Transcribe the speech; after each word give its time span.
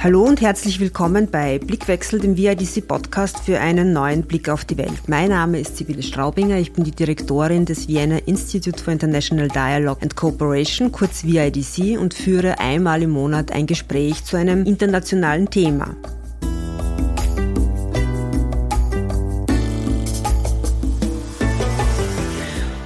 Hallo 0.00 0.22
und 0.22 0.40
herzlich 0.40 0.78
willkommen 0.78 1.28
bei 1.28 1.58
Blickwechsel, 1.58 2.20
dem 2.20 2.36
VIDC 2.36 2.86
Podcast 2.86 3.40
für 3.40 3.58
einen 3.58 3.92
neuen 3.92 4.22
Blick 4.22 4.48
auf 4.48 4.64
die 4.64 4.78
Welt. 4.78 5.08
Mein 5.08 5.30
Name 5.30 5.58
ist 5.58 5.76
Sibylle 5.76 6.04
Straubinger, 6.04 6.56
ich 6.56 6.72
bin 6.72 6.84
die 6.84 6.92
Direktorin 6.92 7.64
des 7.64 7.88
Vienna 7.88 8.18
Institute 8.18 8.80
for 8.80 8.92
International 8.92 9.48
Dialogue 9.48 10.00
and 10.00 10.14
Cooperation, 10.14 10.92
kurz 10.92 11.24
VIDC, 11.24 11.98
und 11.98 12.14
führe 12.14 12.60
einmal 12.60 13.02
im 13.02 13.10
Monat 13.10 13.50
ein 13.50 13.66
Gespräch 13.66 14.22
zu 14.22 14.36
einem 14.36 14.64
internationalen 14.66 15.50
Thema. 15.50 15.96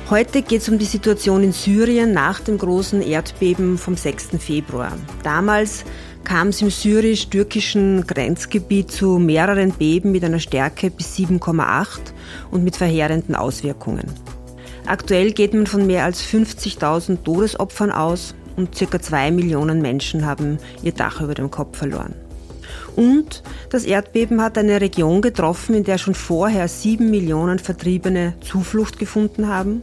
Heute 0.08 0.42
geht 0.42 0.60
es 0.60 0.68
um 0.68 0.78
die 0.78 0.84
Situation 0.84 1.42
in 1.42 1.52
Syrien 1.52 2.12
nach 2.12 2.40
dem 2.40 2.58
großen 2.58 3.00
Erdbeben 3.00 3.78
vom 3.78 3.96
6. 3.96 4.30
Februar. 4.38 4.92
Damals 5.22 5.84
kam 6.24 6.48
es 6.48 6.62
im 6.62 6.70
syrisch-türkischen 6.70 8.06
Grenzgebiet 8.06 8.90
zu 8.90 9.18
mehreren 9.18 9.72
Beben 9.72 10.12
mit 10.12 10.24
einer 10.24 10.38
Stärke 10.38 10.90
bis 10.90 11.16
7,8 11.16 11.98
und 12.50 12.64
mit 12.64 12.76
verheerenden 12.76 13.34
Auswirkungen. 13.34 14.06
Aktuell 14.86 15.32
geht 15.32 15.54
man 15.54 15.66
von 15.66 15.86
mehr 15.86 16.04
als 16.04 16.24
50.000 16.24 17.22
Todesopfern 17.22 17.92
aus 17.92 18.34
und 18.56 18.74
circa 18.74 19.00
zwei 19.00 19.30
Millionen 19.30 19.80
Menschen 19.80 20.26
haben 20.26 20.58
ihr 20.82 20.92
Dach 20.92 21.20
über 21.20 21.34
dem 21.34 21.50
Kopf 21.50 21.78
verloren. 21.78 22.14
Und 22.96 23.42
das 23.70 23.84
Erdbeben 23.84 24.42
hat 24.42 24.58
eine 24.58 24.80
Region 24.80 25.22
getroffen, 25.22 25.74
in 25.74 25.84
der 25.84 25.98
schon 25.98 26.14
vorher 26.14 26.68
sieben 26.68 27.10
Millionen 27.10 27.58
Vertriebene 27.58 28.34
Zuflucht 28.40 28.98
gefunden 28.98 29.48
haben. 29.48 29.82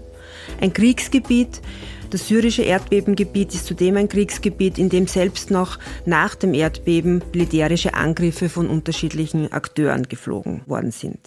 Ein 0.61 0.73
Kriegsgebiet, 0.73 1.61
das 2.09 2.27
syrische 2.27 2.63
Erdbebengebiet 2.63 3.53
ist 3.53 3.65
zudem 3.65 3.97
ein 3.97 4.09
Kriegsgebiet, 4.09 4.77
in 4.77 4.89
dem 4.89 5.07
selbst 5.07 5.51
noch 5.51 5.77
nach 6.05 6.35
dem 6.35 6.53
Erdbeben 6.53 7.23
militärische 7.33 7.93
Angriffe 7.93 8.49
von 8.49 8.67
unterschiedlichen 8.67 9.51
Akteuren 9.51 10.03
geflogen 10.03 10.61
worden 10.65 10.91
sind. 10.91 11.19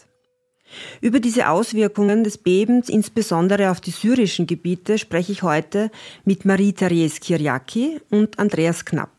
Über 1.00 1.20
diese 1.20 1.48
Auswirkungen 1.48 2.24
des 2.24 2.38
Bebens, 2.38 2.88
insbesondere 2.88 3.70
auf 3.70 3.80
die 3.80 3.90
syrischen 3.90 4.46
Gebiete, 4.46 4.98
spreche 4.98 5.32
ich 5.32 5.42
heute 5.42 5.90
mit 6.24 6.44
Marie-Therese 6.44 7.20
Kiryaki 7.20 8.00
und 8.10 8.38
Andreas 8.38 8.84
Knapp. 8.84 9.10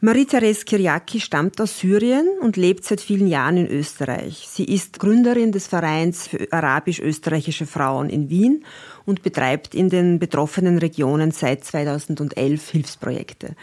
Marie-Therese 0.00 0.64
Kiryaki 0.64 1.20
stammt 1.20 1.60
aus 1.60 1.80
Syrien 1.80 2.28
und 2.40 2.56
lebt 2.56 2.84
seit 2.84 3.00
vielen 3.00 3.26
Jahren 3.26 3.56
in 3.56 3.66
Österreich. 3.66 4.46
Sie 4.48 4.64
ist 4.64 5.00
Gründerin 5.00 5.50
des 5.50 5.66
Vereins 5.66 6.28
für 6.28 6.46
arabisch-österreichische 6.52 7.66
Frauen 7.66 8.08
in 8.08 8.30
Wien 8.30 8.64
und 9.08 9.22
betreibt 9.22 9.74
in 9.74 9.88
den 9.88 10.18
betroffenen 10.18 10.76
Regionen 10.76 11.30
seit 11.30 11.64
2011 11.64 12.68
Hilfsprojekte. 12.68 13.56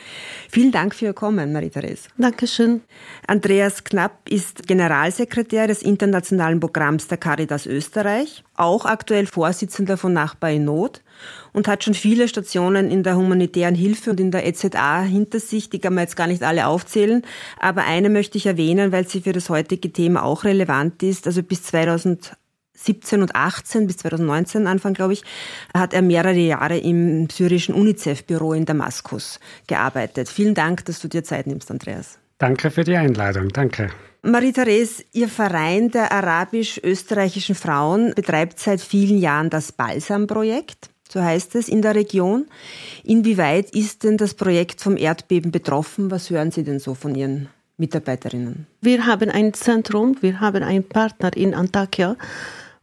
Vielen 0.50 0.72
Dank 0.72 0.96
für 0.96 1.06
Ihr 1.06 1.14
Kommen, 1.14 1.54
Marie-Therese. 1.54 2.10
Dankeschön. 2.18 2.82
Andreas 3.28 3.84
Knapp 3.84 4.28
ist 4.28 4.68
Generalsekretär 4.68 5.68
des 5.68 5.84
internationalen 5.84 6.60
Programms 6.60 7.08
der 7.08 7.20
Caritas 7.20 7.68
Österreich, 7.68 8.44
auch 8.56 8.86
aktuell 8.86 9.28
Vorsitzender 9.28 9.98
von 9.98 10.14
Nachbar 10.14 10.50
in 10.50 10.66
Not 10.66 11.04
und 11.54 11.68
hat 11.68 11.84
schon 11.84 11.94
viele 11.94 12.28
Stationen 12.28 12.90
in 12.90 13.04
der 13.04 13.16
humanitären 13.16 13.76
Hilfe 13.76 14.10
und 14.10 14.20
in 14.20 14.32
der 14.32 14.48
EZA 14.48 15.04
hinter 15.04 15.40
sich. 15.40 15.70
Die 15.70 15.78
kann 15.78 15.94
man 15.94 16.06
jetzt 16.06 16.16
gar 16.16 16.28
nicht 16.28 16.42
alle 16.42 16.66
aufzählen, 16.66 17.22
aber 17.60 17.84
eine 17.84 18.10
möchte 18.10 18.40
ich 18.40 18.48
erwähnen, 18.48 18.92
weil 18.92 19.08
sie 19.08 19.22
für 19.22 19.32
das 19.32 19.52
heutige 19.52 19.94
Thema 19.94 20.24
auch 20.24 20.44
relevant 20.44 21.04
ist. 21.04 21.28
Also 21.28 21.44
bis 21.44 21.62
2000 21.62 22.36
17 22.76 23.22
und 23.22 23.36
18 23.36 23.88
bis 23.88 23.98
2019 23.98 24.68
Anfang, 24.68 24.94
glaube 24.94 25.14
ich, 25.14 25.24
hat 25.74 25.94
er 25.94 26.02
mehrere 26.02 26.34
Jahre 26.34 26.78
im 26.78 27.30
syrischen 27.30 27.74
UNICEF-Büro 27.76 28.54
in 28.54 28.66
Damaskus 28.66 29.40
gearbeitet. 29.68 30.30
Vielen 30.30 30.54
Dank, 30.54 30.86
dass 30.86 31.00
du 31.00 31.08
dir 31.08 31.24
Zeit 31.24 31.48
nimmst, 31.48 31.72
Andreas. 31.72 32.20
Danke 32.38 32.70
für 32.70 32.84
die 32.84 32.96
Einladung. 32.96 33.50
Danke. 33.50 33.90
Marie-Therese, 34.22 35.04
Ihr 35.14 35.30
Verein 35.30 35.92
der 35.92 36.12
arabisch-österreichischen 36.12 37.54
Frauen 37.54 38.14
betreibt 38.16 38.60
seit 38.60 38.82
vielen 38.82 39.20
Jahren 39.20 39.52
das 39.52 39.72
Balsam-Projekt, 39.72 40.90
so 41.08 41.22
heißt 41.22 41.56
es, 41.56 41.70
in 41.70 41.84
der 41.84 41.94
Region. 41.94 42.48
Inwieweit 43.04 43.70
ist 43.76 44.04
denn 44.04 44.18
das 44.18 44.34
Projekt 44.34 44.82
vom 44.82 44.98
Erdbeben 44.98 45.52
betroffen? 45.52 46.10
Was 46.10 46.32
hören 46.32 46.50
Sie 46.50 46.64
denn 46.64 46.80
so 46.80 46.96
von 46.96 47.14
Ihren 47.14 47.50
Mitarbeiterinnen? 47.78 48.66
Wir 48.82 49.06
haben 49.06 49.30
ein 49.30 49.54
Zentrum, 49.54 50.18
wir 50.22 50.40
haben 50.40 50.64
einen 50.64 50.84
Partner 50.84 51.36
in 51.38 51.54
Antakya 51.54 52.16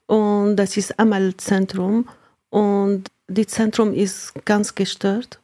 und 0.07 0.57
das 0.57 0.77
ist 0.77 0.99
Amal-Zentrum 0.99 2.09
und 2.51 3.05
das 3.29 3.47
Zentrum 3.47 3.95
ist 3.95 4.33
ganz 4.45 4.75
gestört. 4.75 5.41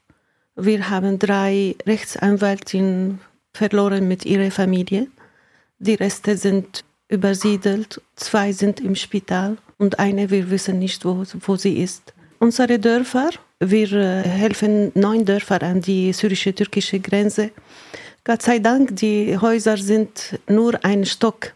Wir 0.56 0.90
haben 0.90 1.18
drei 1.18 1.76
Rechtsanwältinnen 1.86 3.20
verloren 3.52 4.08
mit 4.08 4.26
ihrer 4.26 4.50
Familie. 4.50 5.06
Die 5.78 5.94
Reste 5.94 6.36
sind 6.36 6.84
übersiedelt, 7.08 8.00
zwei 8.16 8.52
sind 8.52 8.80
im 8.80 8.94
Spital 8.94 9.56
und 9.78 9.98
eine, 9.98 10.30
wir 10.30 10.50
wissen 10.50 10.78
nicht, 10.78 11.04
wo, 11.04 11.24
wo 11.46 11.56
sie 11.56 11.78
ist. 11.78 12.12
Unsere 12.40 12.78
Dörfer, 12.78 13.30
wir 13.60 13.92
äh, 13.92 14.22
helfen 14.22 14.92
neun 14.94 15.24
Dörfer 15.24 15.62
an 15.62 15.80
die 15.80 16.12
syrische-türkische 16.12 17.00
Grenze. 17.00 17.50
Gott 18.24 18.42
sei 18.42 18.58
Dank, 18.58 18.96
die 18.96 19.38
Häuser 19.38 19.76
sind 19.76 20.38
nur 20.48 20.84
ein 20.84 21.04
Stock 21.06 21.54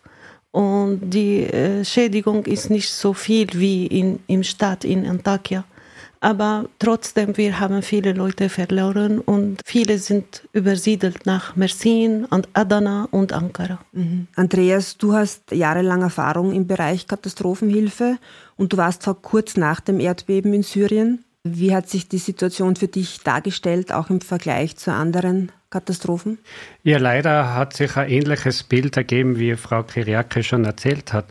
und 0.52 1.00
die 1.10 1.44
äh, 1.44 1.84
Schädigung 1.84 2.44
ist 2.44 2.70
nicht 2.70 2.90
so 2.90 3.14
viel 3.14 3.48
wie 3.54 3.86
in, 3.86 4.20
im 4.26 4.44
Stadt 4.44 4.84
in 4.84 5.06
Antakya. 5.06 5.64
Aber 6.20 6.66
trotzdem, 6.78 7.36
wir 7.36 7.58
haben 7.58 7.82
viele 7.82 8.12
Leute 8.12 8.48
verloren 8.48 9.18
und 9.18 9.60
viele 9.64 9.98
sind 9.98 10.46
übersiedelt 10.52 11.26
nach 11.26 11.56
Mersin 11.56 12.26
und 12.26 12.48
Adana 12.52 13.08
und 13.10 13.32
Ankara. 13.32 13.80
Mhm. 13.90 14.28
Andreas, 14.36 14.96
du 14.98 15.14
hast 15.14 15.50
jahrelang 15.50 16.02
Erfahrung 16.02 16.52
im 16.52 16.68
Bereich 16.68 17.08
Katastrophenhilfe 17.08 18.18
und 18.56 18.72
du 18.72 18.76
warst 18.76 19.02
vor 19.02 19.20
kurz 19.20 19.56
nach 19.56 19.80
dem 19.80 19.98
Erdbeben 19.98 20.54
in 20.54 20.62
Syrien. 20.62 21.24
Wie 21.42 21.74
hat 21.74 21.88
sich 21.88 22.06
die 22.06 22.18
Situation 22.18 22.76
für 22.76 22.86
dich 22.86 23.22
dargestellt, 23.24 23.90
auch 23.90 24.08
im 24.08 24.20
Vergleich 24.20 24.76
zu 24.76 24.92
anderen 24.92 25.50
Katastrophen? 25.72 26.38
Ja, 26.84 26.98
leider 26.98 27.54
hat 27.54 27.74
sich 27.74 27.96
ein 27.96 28.08
ähnliches 28.08 28.62
Bild 28.62 28.96
ergeben, 28.96 29.38
wie 29.38 29.56
Frau 29.56 29.82
Kiriake 29.82 30.44
schon 30.44 30.64
erzählt 30.64 31.12
hat. 31.12 31.24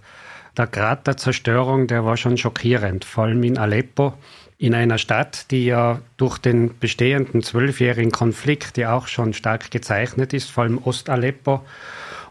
Der 0.57 0.67
Grad 0.67 1.07
der 1.07 1.15
Zerstörung, 1.15 1.87
der 1.87 2.03
war 2.03 2.17
schon 2.17 2.37
schockierend, 2.37 3.05
vor 3.05 3.25
allem 3.25 3.43
in 3.43 3.57
Aleppo, 3.57 4.13
in 4.57 4.73
einer 4.75 4.97
Stadt, 4.97 5.49
die 5.51 5.65
ja 5.65 6.01
durch 6.17 6.37
den 6.37 6.77
bestehenden 6.79 7.41
zwölfjährigen 7.41 8.11
Konflikt, 8.11 8.77
ja 8.77 8.93
auch 8.93 9.07
schon 9.07 9.33
stark 9.33 9.71
gezeichnet 9.71 10.33
ist, 10.33 10.51
vor 10.51 10.63
allem 10.63 10.79
Ost-Aleppo. 10.79 11.61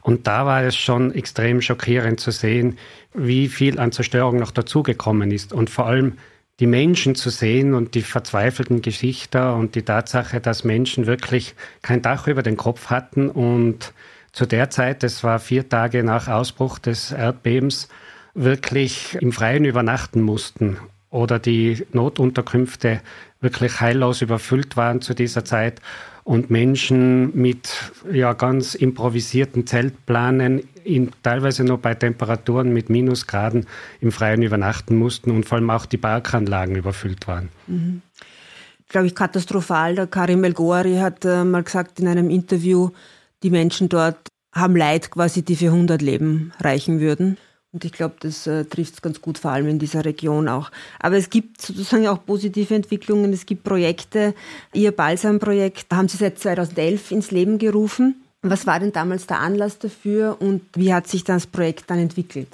Und 0.03 0.27
da 0.27 0.47
war 0.47 0.63
es 0.63 0.77
schon 0.77 1.15
extrem 1.15 1.63
schockierend 1.63 2.21
zu 2.21 2.31
sehen, 2.31 2.79
wie 3.15 3.49
viel 3.49 3.79
an 3.79 3.93
Zerstörung 3.93 4.39
noch 4.39 4.51
dazugekommen 4.51 5.31
ist 5.31 5.53
und 5.53 5.71
vor 5.71 5.87
allem 5.87 6.19
die 6.61 6.67
Menschen 6.67 7.15
zu 7.15 7.31
sehen 7.31 7.73
und 7.75 7.95
die 7.95 8.03
verzweifelten 8.03 8.83
Gesichter 8.83 9.57
und 9.57 9.75
die 9.75 9.83
Tatsache, 9.83 10.41
dass 10.41 10.63
Menschen 10.63 11.07
wirklich 11.07 11.55
kein 11.81 12.03
Dach 12.03 12.29
über 12.29 12.43
den 12.43 12.59
Kopf 12.59 12.91
hatten. 12.91 13.31
Und 13.31 13.95
zu 14.33 14.45
der 14.45 14.69
Zeit, 14.69 15.03
das 15.03 15.25
war 15.25 15.39
vier 15.39 15.69
Tage 15.69 16.05
nach 16.05 16.29
Ausbruch 16.29 16.79
des 16.79 17.13
Erdbebens, 17.13 17.89
wirklich 18.35 19.17
im 19.21 19.33
Freien 19.33 19.65
übernachten 19.65 20.21
mussten 20.21 20.77
oder 21.09 21.39
die 21.39 21.85
Notunterkünfte 21.93 23.01
wirklich 23.41 23.81
heillos 23.81 24.23
überfüllt 24.23 24.77
waren 24.77 25.01
zu 25.01 25.15
dieser 25.15 25.45
Zeit 25.45 25.81
und 26.25 26.51
Menschen 26.51 27.37
mit 27.37 27.93
ja 28.13 28.33
ganz 28.33 28.75
improvisierten 28.75 29.67
Zeltplanen 29.67 30.63
in, 30.85 31.11
teilweise 31.23 31.65
nur 31.65 31.79
bei 31.79 31.95
Temperaturen 31.95 32.73
mit 32.73 32.91
Minusgraden 32.91 33.67
im 34.01 34.13
Freien 34.13 34.43
übernachten 34.43 34.97
mussten 34.97 35.31
und 35.31 35.45
vor 35.45 35.59
allem 35.59 35.71
auch 35.71 35.87
die 35.87 35.97
Parkanlagen 35.97 36.77
überfüllt 36.77 37.27
waren. 37.27 37.49
Mhm. 37.67 38.03
Glaube 38.89 39.07
ich, 39.07 39.15
katastrophal. 39.15 39.95
Der 39.95 40.07
Karim 40.09 40.43
El 40.43 40.53
Gouari 40.53 40.97
hat 40.97 41.25
äh, 41.25 41.45
mal 41.45 41.63
gesagt 41.63 42.01
in 42.01 42.09
einem 42.09 42.29
Interview, 42.29 42.91
die 43.43 43.51
Menschen 43.51 43.89
dort 43.89 44.29
haben 44.53 44.75
Leid 44.75 45.11
quasi, 45.11 45.43
die 45.43 45.55
für 45.55 45.67
100 45.67 46.03
Leben 46.03 46.53
reichen 46.59 46.99
würden. 46.99 47.39
Und 47.73 47.85
ich 47.85 47.93
glaube, 47.93 48.17
das 48.21 48.47
äh, 48.49 48.65
trifft 48.65 48.95
es 48.95 49.03
ganz 49.03 49.21
gut, 49.21 49.39
vor 49.39 49.53
allem 49.53 49.69
in 49.69 49.79
dieser 49.79 50.05
Region 50.05 50.49
auch. 50.49 50.71
Aber 50.99 51.17
es 51.17 51.31
gibt 51.31 51.63
sozusagen 51.63 52.09
auch 52.09 52.25
positive 52.25 52.75
Entwicklungen. 52.75 53.33
Es 53.33 53.47
gibt 53.47 53.63
Projekte. 53.63 54.35
Ihr 54.73 54.91
Balsam-Projekt 54.91 55.93
haben 55.93 56.09
Sie 56.09 56.17
seit 56.17 56.39
2011 56.39 57.13
ins 57.13 57.31
Leben 57.31 57.59
gerufen. 57.59 58.17
Was 58.43 58.67
war 58.67 58.81
denn 58.81 58.93
damals 58.93 59.27
der 59.27 59.39
Anlass 59.39 59.79
dafür 59.79 60.37
und 60.41 60.63
wie 60.75 60.93
hat 60.93 61.07
sich 61.07 61.25
das 61.25 61.47
Projekt 61.47 61.91
dann 61.91 61.99
entwickelt? 61.99 62.49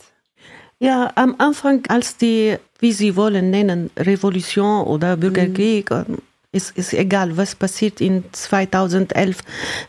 Ja, 0.78 1.12
am 1.14 1.36
Anfang, 1.38 1.84
als 1.88 2.16
die, 2.16 2.56
wie 2.80 2.92
Sie 2.92 3.16
wollen 3.16 3.50
nennen, 3.50 3.90
Revolution 3.96 4.84
oder 4.84 5.16
Bürgerkrieg, 5.16 5.90
mhm. 5.90 6.18
ist, 6.52 6.76
ist 6.76 6.92
egal, 6.92 7.36
was 7.36 7.54
passiert 7.54 8.00
in 8.00 8.24
2011. 8.32 9.38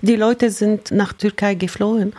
Die 0.01 0.15
Leute 0.15 0.51
sind 0.51 0.91
nach 0.91 1.11
Türkei 1.13 1.55
geflohen 1.55 2.13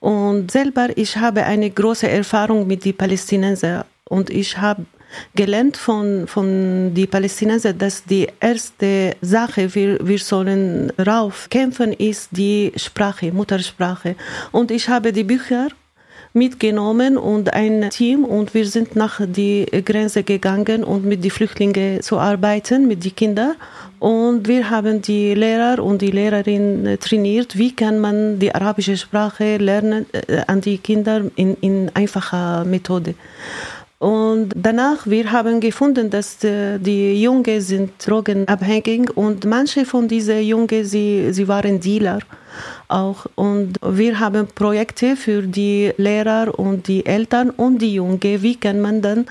und 0.00 0.50
selber, 0.50 0.88
ich 0.96 1.16
habe 1.16 1.44
eine 1.44 1.70
große 1.70 2.08
Erfahrung 2.08 2.66
mit 2.66 2.84
den 2.84 2.96
Palästinensern 2.96 3.84
und 4.04 4.30
ich 4.30 4.56
habe 4.56 4.84
gelernt 5.34 5.76
von, 5.76 6.26
von 6.26 6.94
den 6.94 7.08
Palästinensern, 7.08 7.76
dass 7.76 8.04
die 8.04 8.26
erste 8.40 9.16
Sache, 9.20 9.74
wir, 9.74 9.98
wir 10.06 10.18
sollen 10.18 10.90
rauf 10.98 11.48
kämpfen, 11.50 11.92
ist 11.92 12.28
die 12.32 12.72
Sprache, 12.76 13.32
Muttersprache. 13.32 14.16
Und 14.52 14.70
ich 14.70 14.88
habe 14.88 15.12
die 15.12 15.24
Bücher 15.24 15.68
mitgenommen 16.32 17.16
und 17.16 17.52
ein 17.52 17.90
Team 17.90 18.24
und 18.24 18.54
wir 18.54 18.66
sind 18.66 18.94
nach 18.96 19.20
die 19.24 19.66
Grenze 19.84 20.22
gegangen 20.22 20.84
und 20.84 21.04
mit 21.04 21.24
den 21.24 21.30
Flüchtlingen 21.30 22.02
zu 22.02 22.18
arbeiten, 22.18 22.86
mit 22.86 23.04
den 23.04 23.16
Kindern. 23.16 23.54
Und 23.98 24.48
wir 24.48 24.70
haben 24.70 25.02
die 25.02 25.34
Lehrer 25.34 25.82
und 25.82 26.00
die 26.00 26.10
Lehrerin 26.10 26.96
trainiert, 27.00 27.58
wie 27.58 27.74
kann 27.74 27.98
man 27.98 28.38
die 28.38 28.54
arabische 28.54 28.96
Sprache 28.96 29.58
lernen 29.58 30.06
äh, 30.12 30.40
an 30.46 30.62
die 30.62 30.78
Kinder 30.78 31.22
in, 31.36 31.54
in 31.60 31.90
einfacher 31.94 32.64
Methode. 32.64 33.14
Und 34.00 34.54
danach, 34.56 35.06
wir 35.06 35.30
haben 35.30 35.60
gefunden, 35.60 36.08
dass 36.08 36.42
äh, 36.42 36.78
die 36.78 37.20
Jungen 37.20 37.60
sind 37.60 37.92
drogenabhängig 37.98 39.14
und 39.14 39.44
manche 39.44 39.84
von 39.84 40.08
diesen 40.08 40.40
Jungen, 40.40 40.86
sie, 40.86 41.34
sie 41.34 41.46
waren 41.46 41.80
Dealer 41.80 42.20
auch. 42.88 43.26
Und 43.34 43.74
wir 43.82 44.18
haben 44.18 44.46
Projekte 44.46 45.16
für 45.16 45.42
die 45.42 45.92
Lehrer 45.98 46.58
und 46.58 46.88
die 46.88 47.04
Eltern 47.04 47.50
und 47.50 47.82
die 47.82 47.92
Jungen. 47.92 48.20
Wie 48.22 48.56
kann 48.56 48.80
man 48.80 49.02
dann 49.02 49.26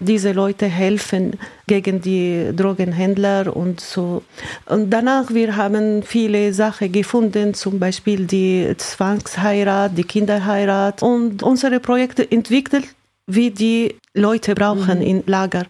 diese 0.00 0.32
Leute 0.32 0.66
helfen 0.68 1.38
gegen 1.66 2.00
die 2.00 2.50
Drogenhändler 2.56 3.54
und 3.54 3.80
so. 3.80 4.22
Und 4.64 4.88
danach, 4.88 5.34
wir 5.34 5.56
haben 5.56 6.02
viele 6.02 6.54
Sachen 6.54 6.90
gefunden, 6.90 7.52
zum 7.52 7.78
Beispiel 7.78 8.26
die 8.26 8.74
Zwangsheirat, 8.78 9.98
die 9.98 10.04
Kinderheirat 10.04 11.02
und 11.02 11.42
unsere 11.42 11.78
Projekte 11.78 12.30
entwickelt 12.30 12.86
wie 13.26 13.50
die 13.50 13.96
Leute 14.14 14.54
brauchen 14.54 14.98
mhm. 14.98 15.06
in 15.06 15.22
Lager. 15.26 15.66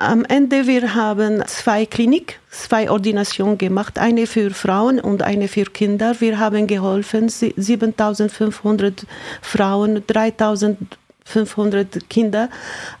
Am 0.00 0.24
Ende 0.24 0.68
wir 0.68 0.94
haben 0.94 1.42
zwei 1.46 1.84
Klinik, 1.84 2.38
zwei 2.50 2.88
Ordinationen 2.88 3.58
gemacht, 3.58 3.98
eine 3.98 4.28
für 4.28 4.50
Frauen 4.50 5.00
und 5.00 5.22
eine 5.22 5.48
für 5.48 5.64
Kinder. 5.64 6.14
Wir 6.20 6.38
haben 6.38 6.68
geholfen 6.68 7.28
7500 7.28 9.04
Frauen, 9.42 10.04
3500 10.06 12.08
Kinder, 12.08 12.48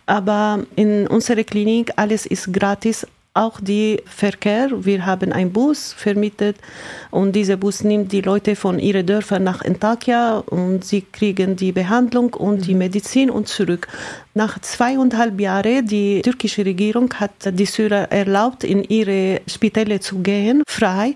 aber 0.06 0.64
in 0.74 1.06
unserer 1.06 1.44
Klinik 1.44 1.92
alles 1.94 2.26
ist 2.26 2.52
gratis 2.52 3.06
auch 3.38 3.60
die 3.60 4.02
Verkehr. 4.04 4.68
Wir 4.72 5.06
haben 5.06 5.32
einen 5.32 5.52
Bus 5.52 5.92
vermietet 5.92 6.56
und 7.10 7.32
dieser 7.36 7.56
Bus 7.56 7.84
nimmt 7.84 8.10
die 8.10 8.20
Leute 8.20 8.56
von 8.56 8.80
ihren 8.80 9.06
Dörfern 9.06 9.44
nach 9.44 9.64
Antakya 9.64 10.38
und 10.38 10.84
sie 10.84 11.02
kriegen 11.02 11.54
die 11.54 11.70
Behandlung 11.70 12.34
und 12.34 12.66
die 12.66 12.72
mhm. 12.74 12.78
Medizin 12.78 13.30
und 13.30 13.46
zurück. 13.46 13.86
Nach 14.34 14.58
zweieinhalb 14.60 15.40
Jahren 15.40 15.86
die 15.86 16.20
türkische 16.22 16.64
Regierung 16.64 17.14
hat 17.14 17.30
die 17.52 17.64
Syrer 17.64 18.10
erlaubt, 18.10 18.64
in 18.64 18.82
ihre 18.82 19.40
Spitäle 19.46 20.00
zu 20.00 20.18
gehen, 20.18 20.62
frei. 20.66 21.14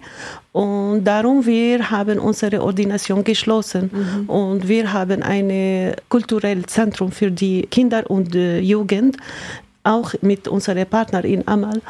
Und 0.52 1.04
darum 1.04 1.44
wir 1.44 1.90
haben 1.90 2.18
unsere 2.18 2.62
Ordination 2.62 3.24
geschlossen 3.24 3.90
mhm. 3.92 4.30
und 4.30 4.68
wir 4.68 4.92
haben 4.92 5.22
ein 5.22 5.94
kulturelles 6.08 6.66
Zentrum 6.66 7.10
für 7.10 7.30
die 7.30 7.62
Kinder 7.62 8.08
und 8.08 8.34
Jugend 8.34 9.16
auch 9.84 10.12
mit 10.20 10.46
unserem 10.46 10.86
Partner 10.86 11.24
in 11.24 11.46
Amal. 11.48 11.80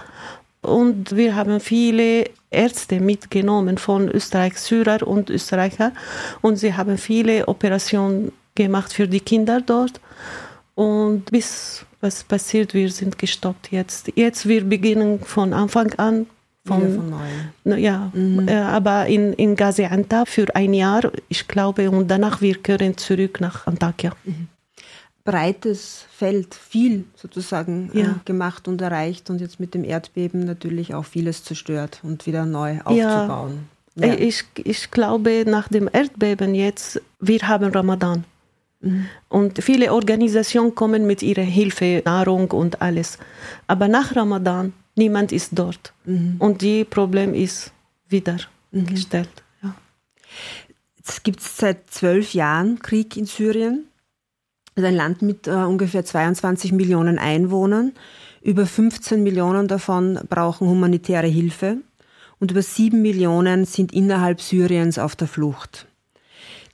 Und 0.62 1.16
wir 1.16 1.34
haben 1.34 1.58
viele 1.60 2.30
Ärzte 2.50 3.00
mitgenommen 3.00 3.78
von 3.78 4.08
Österreich, 4.08 4.56
Syrer 4.58 5.06
und 5.06 5.28
Österreicher. 5.28 5.92
Und 6.40 6.56
sie 6.56 6.74
haben 6.74 6.98
viele 6.98 7.48
Operationen 7.48 8.32
gemacht 8.54 8.92
für 8.92 9.08
die 9.08 9.20
Kinder 9.20 9.60
dort. 9.60 10.00
Und 10.74 11.30
bis 11.30 11.84
was 12.00 12.24
passiert, 12.24 12.74
wir 12.74 12.90
sind 12.90 13.18
gestoppt 13.18 13.72
jetzt. 13.72 14.12
Jetzt 14.14 14.48
wir 14.48 14.64
beginnen 14.64 15.20
von 15.20 15.52
Anfang 15.52 15.92
an. 15.94 16.26
Von, 16.64 17.12
von. 17.64 17.78
Ja, 17.78 18.12
mhm. 18.14 18.46
Äh, 18.46 18.54
aber 18.54 19.06
in, 19.06 19.32
in 19.32 19.56
Gaziantep 19.56 20.28
für 20.28 20.54
ein 20.54 20.72
Jahr, 20.74 21.10
ich 21.28 21.48
glaube, 21.48 21.90
und 21.90 22.08
danach 22.08 22.40
wir 22.40 22.54
kehren 22.62 22.96
zurück 22.96 23.40
nach 23.40 23.66
Antakya. 23.66 24.12
Mhm 24.24 24.51
breites 25.24 26.04
Feld, 26.10 26.54
viel 26.54 27.04
sozusagen 27.14 27.90
äh, 27.94 28.00
ja. 28.00 28.06
äh, 28.10 28.14
gemacht 28.24 28.68
und 28.68 28.80
erreicht 28.80 29.30
und 29.30 29.40
jetzt 29.40 29.60
mit 29.60 29.74
dem 29.74 29.84
Erdbeben 29.84 30.44
natürlich 30.44 30.94
auch 30.94 31.04
vieles 31.04 31.44
zerstört 31.44 32.00
und 32.02 32.26
wieder 32.26 32.44
neu 32.44 32.80
aufzubauen. 32.84 33.68
Ja. 33.94 34.06
ja. 34.06 34.14
Ich, 34.14 34.44
ich 34.64 34.90
glaube, 34.90 35.44
nach 35.46 35.68
dem 35.68 35.88
Erdbeben 35.92 36.54
jetzt, 36.54 37.00
wir 37.20 37.40
haben 37.46 37.70
Ramadan. 37.70 38.24
Mhm. 38.80 39.06
Und 39.28 39.62
viele 39.62 39.92
Organisationen 39.92 40.74
kommen 40.74 41.06
mit 41.06 41.22
ihrer 41.22 41.42
Hilfe, 41.42 42.02
Nahrung 42.04 42.50
und 42.50 42.82
alles. 42.82 43.18
Aber 43.66 43.88
nach 43.88 44.16
Ramadan, 44.16 44.72
niemand 44.96 45.30
ist 45.30 45.50
dort. 45.52 45.92
Mhm. 46.04 46.36
Und 46.38 46.62
die 46.62 46.84
Problem 46.84 47.34
ist 47.34 47.72
wieder 48.08 48.38
mhm. 48.72 48.86
gestellt. 48.86 49.30
Es 51.04 51.22
gibt 51.22 51.40
seit 51.40 51.90
zwölf 51.90 52.32
Jahren 52.32 52.78
Krieg 52.78 53.16
in 53.16 53.26
Syrien. 53.26 53.86
Also 54.74 54.86
ein 54.88 54.96
Land 54.96 55.22
mit 55.22 55.46
äh, 55.46 55.50
ungefähr 55.50 56.04
22 56.04 56.72
Millionen 56.72 57.18
Einwohnern. 57.18 57.92
Über 58.40 58.66
15 58.66 59.22
Millionen 59.22 59.68
davon 59.68 60.18
brauchen 60.28 60.68
humanitäre 60.68 61.26
Hilfe 61.26 61.78
und 62.40 62.50
über 62.50 62.62
7 62.62 63.00
Millionen 63.00 63.66
sind 63.66 63.92
innerhalb 63.92 64.40
Syriens 64.40 64.98
auf 64.98 65.14
der 65.14 65.28
Flucht. 65.28 65.86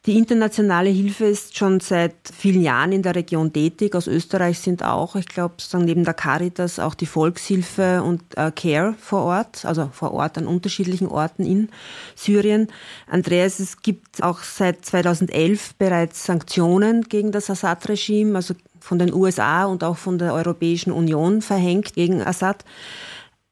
Die 0.08 0.16
internationale 0.16 0.88
Hilfe 0.88 1.26
ist 1.26 1.58
schon 1.58 1.80
seit 1.80 2.14
vielen 2.34 2.62
Jahren 2.62 2.92
in 2.92 3.02
der 3.02 3.14
Region 3.14 3.52
tätig. 3.52 3.94
Aus 3.94 4.06
Österreich 4.06 4.58
sind 4.58 4.82
auch, 4.82 5.16
ich 5.16 5.26
glaube, 5.26 5.56
neben 5.74 6.02
der 6.02 6.14
Caritas 6.14 6.78
auch 6.78 6.94
die 6.94 7.04
Volkshilfe 7.04 8.02
und 8.02 8.22
äh, 8.34 8.50
Care 8.50 8.94
vor 8.98 9.24
Ort, 9.24 9.66
also 9.66 9.90
vor 9.92 10.12
Ort 10.14 10.38
an 10.38 10.46
unterschiedlichen 10.46 11.08
Orten 11.08 11.44
in 11.44 11.68
Syrien. 12.14 12.68
Andreas, 13.06 13.60
es 13.60 13.82
gibt 13.82 14.22
auch 14.22 14.38
seit 14.38 14.82
2011 14.82 15.74
bereits 15.74 16.24
Sanktionen 16.24 17.02
gegen 17.02 17.30
das 17.30 17.50
Assad-Regime, 17.50 18.34
also 18.34 18.54
von 18.80 18.98
den 18.98 19.12
USA 19.12 19.66
und 19.66 19.84
auch 19.84 19.98
von 19.98 20.16
der 20.16 20.32
Europäischen 20.32 20.90
Union 20.90 21.42
verhängt 21.42 21.92
gegen 21.92 22.22
Assad. 22.22 22.64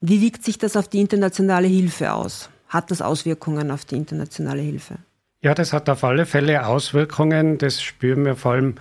Wie 0.01 0.23
wirkt 0.23 0.43
sich 0.43 0.57
das 0.57 0.75
auf 0.75 0.89
die 0.89 1.03
internationale 1.03 1.69
Hilfe 1.69 2.15
aus? 2.15 2.49
Hat 2.69 2.91
das 2.91 3.03
Auswirkungen 3.03 3.71
auf 3.71 3.85
die 3.85 3.97
internationale 3.97 4.63
Hilfe? 4.63 4.97
Ja, 5.43 5.55
das 5.55 5.73
hat 5.73 5.89
auf 5.89 6.03
alle 6.03 6.27
Fälle 6.27 6.67
Auswirkungen. 6.67 7.59
Das 7.59 7.83
spüren 7.83 8.25
wir 8.25 8.37
vor 8.37 8.53
allem 8.53 8.75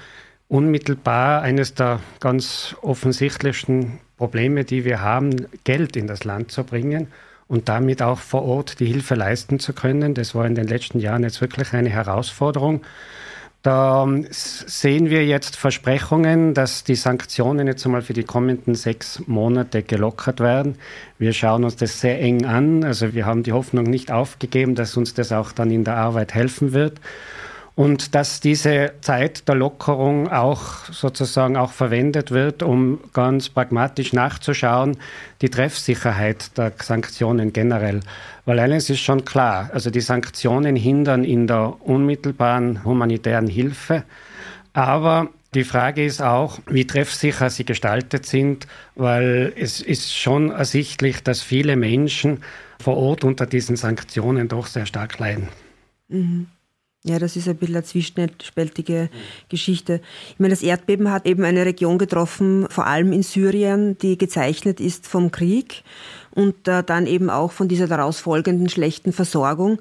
unmittelbar. 0.47 1.41
Eines 1.41 1.73
der 1.73 1.99
ganz 2.19 2.75
offensichtlichsten 2.81 3.99
Probleme, 4.17 4.63
die 4.63 4.85
wir 4.85 5.01
haben, 5.01 5.47
Geld 5.63 5.95
in 5.95 6.07
das 6.07 6.23
Land 6.23 6.51
zu 6.51 6.63
bringen 6.63 7.07
und 7.47 7.69
damit 7.69 8.01
auch 8.01 8.19
vor 8.19 8.43
Ort 8.43 8.79
die 8.79 8.85
Hilfe 8.85 9.15
leisten 9.15 9.59
zu 9.59 9.73
können. 9.73 10.13
Das 10.13 10.33
war 10.33 10.45
in 10.47 10.55
den 10.55 10.67
letzten 10.67 10.99
Jahren 10.99 11.23
jetzt 11.23 11.41
wirklich 11.41 11.73
eine 11.73 11.89
Herausforderung. 11.89 12.81
Da 13.65 14.03
ähm, 14.03 14.27
sehen 14.29 15.09
wir 15.09 15.25
jetzt 15.25 15.55
Versprechungen, 15.55 16.53
dass 16.53 16.83
die 16.83 16.93
Sanktionen 16.93 17.65
jetzt 17.65 17.83
einmal 17.83 18.03
für 18.03 18.13
die 18.13 18.23
kommenden 18.23 18.75
sechs 18.75 19.23
Monate 19.25 19.81
gelockert 19.81 20.39
werden. 20.39 20.75
Wir 21.17 21.33
schauen 21.33 21.63
uns 21.63 21.75
das 21.75 21.99
sehr 21.99 22.21
eng 22.21 22.45
an. 22.45 22.83
Also 22.83 23.15
wir 23.15 23.25
haben 23.25 23.41
die 23.41 23.53
Hoffnung 23.53 23.85
nicht 23.85 24.11
aufgegeben, 24.11 24.75
dass 24.75 24.95
uns 24.97 25.15
das 25.15 25.31
auch 25.31 25.51
dann 25.51 25.71
in 25.71 25.83
der 25.83 25.97
Arbeit 25.97 26.35
helfen 26.35 26.73
wird 26.73 26.99
und 27.75 28.15
dass 28.15 28.39
diese 28.39 28.93
Zeit 29.01 29.47
der 29.49 29.55
Lockerung 29.55 30.29
auch 30.31 30.85
sozusagen 30.91 31.57
auch 31.57 31.71
verwendet 31.71 32.31
wird, 32.31 32.63
um 32.63 32.99
ganz 33.11 33.49
pragmatisch 33.49 34.13
nachzuschauen, 34.13 34.97
die 35.41 35.49
Treffsicherheit 35.49 36.57
der 36.57 36.71
Sanktionen 36.81 37.51
generell. 37.51 37.99
Weil 38.45 38.59
eines 38.59 38.89
ist 38.89 39.01
schon 39.01 39.25
klar, 39.25 39.69
also 39.73 39.89
die 39.89 40.01
Sanktionen 40.01 40.77
hindern 40.77 41.25
in 41.25 41.47
der 41.47 41.75
unmittelbaren 41.81 42.85
humanitären 42.85 43.47
Hilfe, 43.47 44.03
aber 44.71 45.29
die 45.53 45.63
Frage 45.63 46.03
ist 46.03 46.21
auch, 46.21 46.59
wie 46.67 46.85
treffsicher 46.85 47.49
sie 47.49 47.63
gestaltet 47.63 48.25
sind, 48.25 48.67
weil 48.95 49.53
es 49.55 49.79
ist 49.79 50.13
schon 50.13 50.51
ersichtlich, 50.51 51.23
dass 51.23 51.41
viele 51.41 51.77
Menschen 51.77 52.43
vor 52.81 52.97
Ort 52.97 53.23
unter 53.23 53.45
diesen 53.45 53.77
Sanktionen 53.77 54.49
doch 54.49 54.67
sehr 54.67 54.85
stark 54.85 55.17
leiden. 55.17 55.47
Mhm. 56.09 56.47
Ja, 57.07 57.19
das 57.19 57.35
ist 57.35 57.47
ein 57.47 57.55
bisschen 57.57 57.75
eine 57.75 57.83
zwiespältige 57.83 59.09
Geschichte. 59.47 60.01
Ich 60.29 60.39
meine, 60.39 60.55
das 60.55 60.63
Erdbeben 60.63 61.11
hat 61.11 61.27
eben 61.27 61.43
eine 61.43 61.63
Region 61.63 61.99
getroffen, 61.99 62.65
vor 62.71 62.87
allem 62.87 63.13
in 63.13 63.21
Syrien, 63.21 63.95
die 63.99 64.17
gezeichnet 64.17 64.79
ist 64.79 65.05
vom 65.05 65.29
Krieg 65.29 65.83
und 66.31 66.67
äh, 66.67 66.83
dann 66.83 67.05
eben 67.05 67.29
auch 67.29 67.51
von 67.51 67.67
dieser 67.67 67.85
daraus 67.85 68.19
folgenden 68.19 68.69
schlechten 68.69 69.13
Versorgung. 69.13 69.77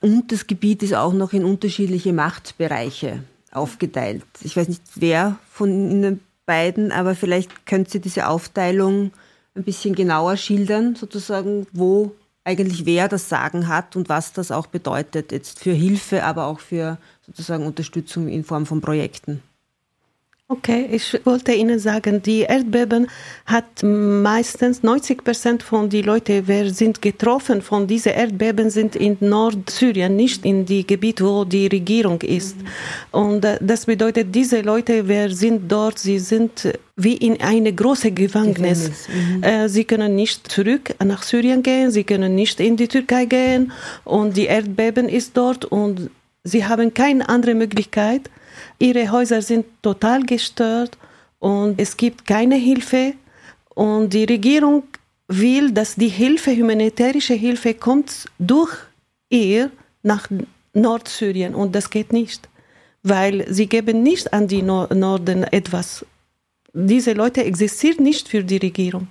Und 0.00 0.32
das 0.32 0.46
Gebiet 0.46 0.82
ist 0.82 0.94
auch 0.94 1.12
noch 1.12 1.34
in 1.34 1.44
unterschiedliche 1.44 2.14
Machtbereiche 2.14 3.22
aufgeteilt. 3.50 4.24
Ich 4.40 4.56
weiß 4.56 4.68
nicht, 4.68 4.80
wer 4.94 5.36
von 5.50 5.68
Ihnen 5.68 6.20
beiden, 6.46 6.90
aber 6.90 7.14
vielleicht 7.14 7.66
könnt 7.66 7.90
Sie 7.90 8.00
diese 8.00 8.28
Aufteilung 8.28 9.12
ein 9.54 9.64
bisschen 9.64 9.94
genauer 9.94 10.38
schildern, 10.38 10.94
sozusagen, 10.94 11.66
wo 11.74 12.12
eigentlich 12.44 12.86
wer 12.86 13.08
das 13.08 13.28
Sagen 13.28 13.68
hat 13.68 13.96
und 13.96 14.08
was 14.08 14.32
das 14.32 14.50
auch 14.50 14.66
bedeutet 14.66 15.32
jetzt 15.32 15.60
für 15.60 15.72
Hilfe, 15.72 16.24
aber 16.24 16.46
auch 16.46 16.60
für 16.60 16.98
sozusagen 17.24 17.66
Unterstützung 17.66 18.28
in 18.28 18.44
Form 18.44 18.66
von 18.66 18.80
Projekten. 18.80 19.42
Okay, 20.52 20.86
ich 20.92 21.18
wollte 21.24 21.54
Ihnen 21.54 21.78
sagen, 21.78 22.20
die 22.20 22.40
Erdbeben 22.40 23.08
hat 23.46 23.82
meistens 23.82 24.82
90 24.82 25.24
Prozent 25.24 25.62
von 25.62 25.88
den 25.88 26.04
Leuten, 26.04 26.42
wer 26.44 26.68
sind 26.68 27.00
getroffen 27.00 27.62
von 27.62 27.86
diesen 27.86 28.12
Erdbeben, 28.12 28.68
sind 28.68 28.94
in 28.94 29.16
Nordsyrien, 29.20 30.14
nicht 30.14 30.44
in 30.44 30.66
die 30.66 30.86
Gebiet, 30.86 31.22
wo 31.22 31.46
die 31.46 31.68
Regierung 31.68 32.20
ist. 32.20 32.56
Und 33.12 33.46
äh, 33.46 33.56
das 33.62 33.86
bedeutet, 33.86 34.34
diese 34.34 34.60
Leute, 34.60 35.08
wer 35.08 35.30
sind 35.30 35.72
dort, 35.72 35.98
sie 35.98 36.18
sind 36.18 36.68
wie 36.96 37.16
in 37.16 37.40
eine 37.40 37.72
große 37.72 38.10
Gefängnis. 38.10 38.90
Gefängnis. 38.90 39.08
Mhm. 39.08 39.42
Äh, 39.42 39.68
sie 39.70 39.84
können 39.84 40.14
nicht 40.14 40.52
zurück 40.52 40.94
nach 41.02 41.22
Syrien 41.22 41.62
gehen, 41.62 41.90
sie 41.90 42.04
können 42.04 42.34
nicht 42.34 42.60
in 42.60 42.76
die 42.76 42.88
Türkei 42.88 43.24
gehen 43.24 43.72
und 44.04 44.36
die 44.36 44.48
Erdbeben 44.48 45.08
ist 45.08 45.34
dort 45.34 45.64
und 45.64 46.10
sie 46.44 46.66
haben 46.66 46.92
keine 46.92 47.26
andere 47.30 47.54
Möglichkeit 47.54 48.28
Ihre 48.82 49.12
Häuser 49.12 49.42
sind 49.42 49.64
total 49.80 50.24
gestört 50.24 50.98
und 51.38 51.80
es 51.80 51.96
gibt 51.96 52.26
keine 52.26 52.56
Hilfe. 52.56 53.14
Und 53.76 54.12
die 54.12 54.24
Regierung 54.24 54.82
will, 55.28 55.70
dass 55.70 55.94
die 55.94 56.08
Hilfe, 56.08 56.50
humanitärische 56.50 57.34
Hilfe, 57.34 57.74
kommt 57.74 58.28
durch 58.40 58.74
ihr 59.30 59.70
nach 60.02 60.28
Nordsyrien. 60.74 61.54
Und 61.54 61.76
das 61.76 61.90
geht 61.90 62.12
nicht, 62.12 62.48
weil 63.04 63.46
sie 63.48 63.68
geben 63.68 64.02
nicht 64.02 64.32
an 64.32 64.48
die 64.48 64.62
Norden 64.62 65.44
etwas. 65.44 66.04
Diese 66.72 67.12
Leute 67.12 67.44
existieren 67.44 68.02
nicht 68.02 68.26
für 68.26 68.42
die 68.42 68.56
Regierung. 68.56 69.06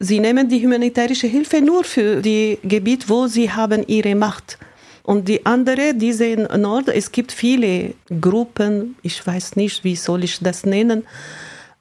Sie 0.00 0.20
nehmen 0.20 0.50
die 0.50 0.62
humanitärische 0.62 1.28
Hilfe 1.28 1.62
nur 1.62 1.82
für 1.84 2.20
die 2.20 2.58
Gebiet, 2.62 3.08
wo 3.08 3.26
sie 3.26 3.50
haben 3.50 3.86
ihre 3.86 4.14
Macht 4.14 4.58
haben. 4.60 4.71
Und 5.02 5.28
die 5.28 5.44
andere, 5.44 5.94
diese 5.94 6.26
in 6.26 6.48
Nord, 6.60 6.88
es 6.88 7.10
gibt 7.10 7.32
viele 7.32 7.94
Gruppen, 8.20 8.96
ich 9.02 9.26
weiß 9.26 9.56
nicht, 9.56 9.82
wie 9.84 9.96
soll 9.96 10.24
ich 10.24 10.38
das 10.40 10.64
nennen, 10.64 11.04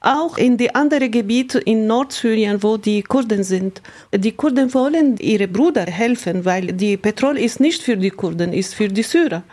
auch 0.01 0.37
in 0.37 0.57
die 0.57 0.73
anderen 0.73 1.11
Gebiete 1.11 1.59
in 1.59 1.85
Nordsyrien, 1.85 2.63
wo 2.63 2.77
die 2.77 3.03
Kurden 3.03 3.43
sind. 3.43 3.83
Die 4.11 4.31
Kurden 4.31 4.73
wollen 4.73 5.17
ihre 5.17 5.47
Brüder 5.47 5.85
helfen, 5.85 6.43
weil 6.43 6.73
die 6.73 6.97
Petrol 6.97 7.37
ist 7.37 7.59
nicht 7.59 7.83
für 7.83 7.95
die 7.95 8.09
Kurden, 8.09 8.51
ist 8.51 8.73
für 8.73 8.87
die 8.87 9.03
Syrer. 9.03 9.43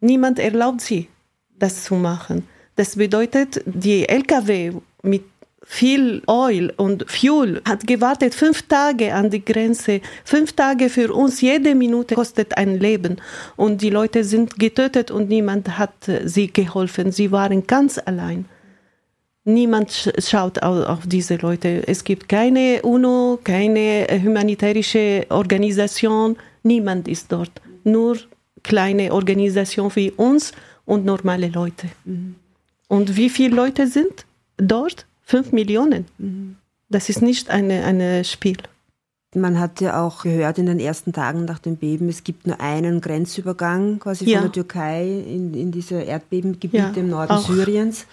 Niemand 0.00 0.40
erlaubt 0.40 0.80
sie, 0.80 1.08
das 1.56 1.84
zu 1.84 1.94
machen. 1.94 2.48
Das 2.74 2.96
bedeutet, 2.96 3.62
die 3.64 4.08
LKW 4.08 4.72
mit 5.02 5.22
viel 5.64 6.22
Oil 6.26 6.72
und 6.76 7.04
Fuel, 7.08 7.62
hat 7.66 7.86
gewartet 7.86 8.34
fünf 8.34 8.62
Tage 8.62 9.14
an 9.14 9.30
die 9.30 9.44
Grenze. 9.44 10.00
Fünf 10.24 10.52
Tage 10.52 10.88
für 10.88 11.12
uns, 11.12 11.40
jede 11.40 11.74
Minute 11.74 12.14
kostet 12.14 12.56
ein 12.56 12.78
Leben. 12.78 13.16
Und 13.56 13.82
die 13.82 13.90
Leute 13.90 14.24
sind 14.24 14.58
getötet 14.58 15.10
und 15.10 15.28
niemand 15.28 15.78
hat 15.78 15.94
sie 16.24 16.52
geholfen. 16.52 17.12
Sie 17.12 17.32
waren 17.32 17.66
ganz 17.66 17.98
allein. 17.98 18.46
Niemand 19.44 20.12
schaut 20.18 20.62
auf 20.62 21.00
diese 21.04 21.36
Leute. 21.36 21.82
Es 21.88 22.04
gibt 22.04 22.28
keine 22.28 22.82
UNO, 22.82 23.40
keine 23.42 24.06
humanitärische 24.22 25.26
Organisation. 25.30 26.36
Niemand 26.62 27.08
ist 27.08 27.32
dort. 27.32 27.50
Nur 27.82 28.18
kleine 28.62 29.12
Organisation 29.12 29.90
wie 29.96 30.12
uns 30.12 30.52
und 30.84 31.04
normale 31.04 31.48
Leute. 31.48 31.88
Mhm. 32.04 32.36
Und 32.86 33.16
wie 33.16 33.30
viele 33.30 33.56
Leute 33.56 33.86
sind 33.88 34.26
dort? 34.58 35.06
Fünf 35.32 35.50
Millionen. 35.50 36.04
Das 36.90 37.08
ist 37.08 37.22
nicht 37.22 37.48
ein 37.48 37.70
eine 37.70 38.22
Spiel. 38.22 38.58
Man 39.34 39.58
hat 39.58 39.80
ja 39.80 40.04
auch 40.04 40.24
gehört 40.24 40.58
in 40.58 40.66
den 40.66 40.78
ersten 40.78 41.14
Tagen 41.14 41.46
nach 41.46 41.58
dem 41.58 41.76
Beben, 41.76 42.10
es 42.10 42.22
gibt 42.22 42.46
nur 42.46 42.60
einen 42.60 43.00
Grenzübergang 43.00 43.98
quasi 43.98 44.26
ja. 44.26 44.40
von 44.40 44.48
der 44.48 44.52
Türkei 44.52 45.24
in, 45.26 45.54
in 45.54 45.72
diese 45.72 46.02
Erdbebengebiete 46.02 46.76
ja, 46.76 46.92
im 46.94 47.08
Norden 47.08 47.32
auch. 47.32 47.46
Syriens. 47.48 48.04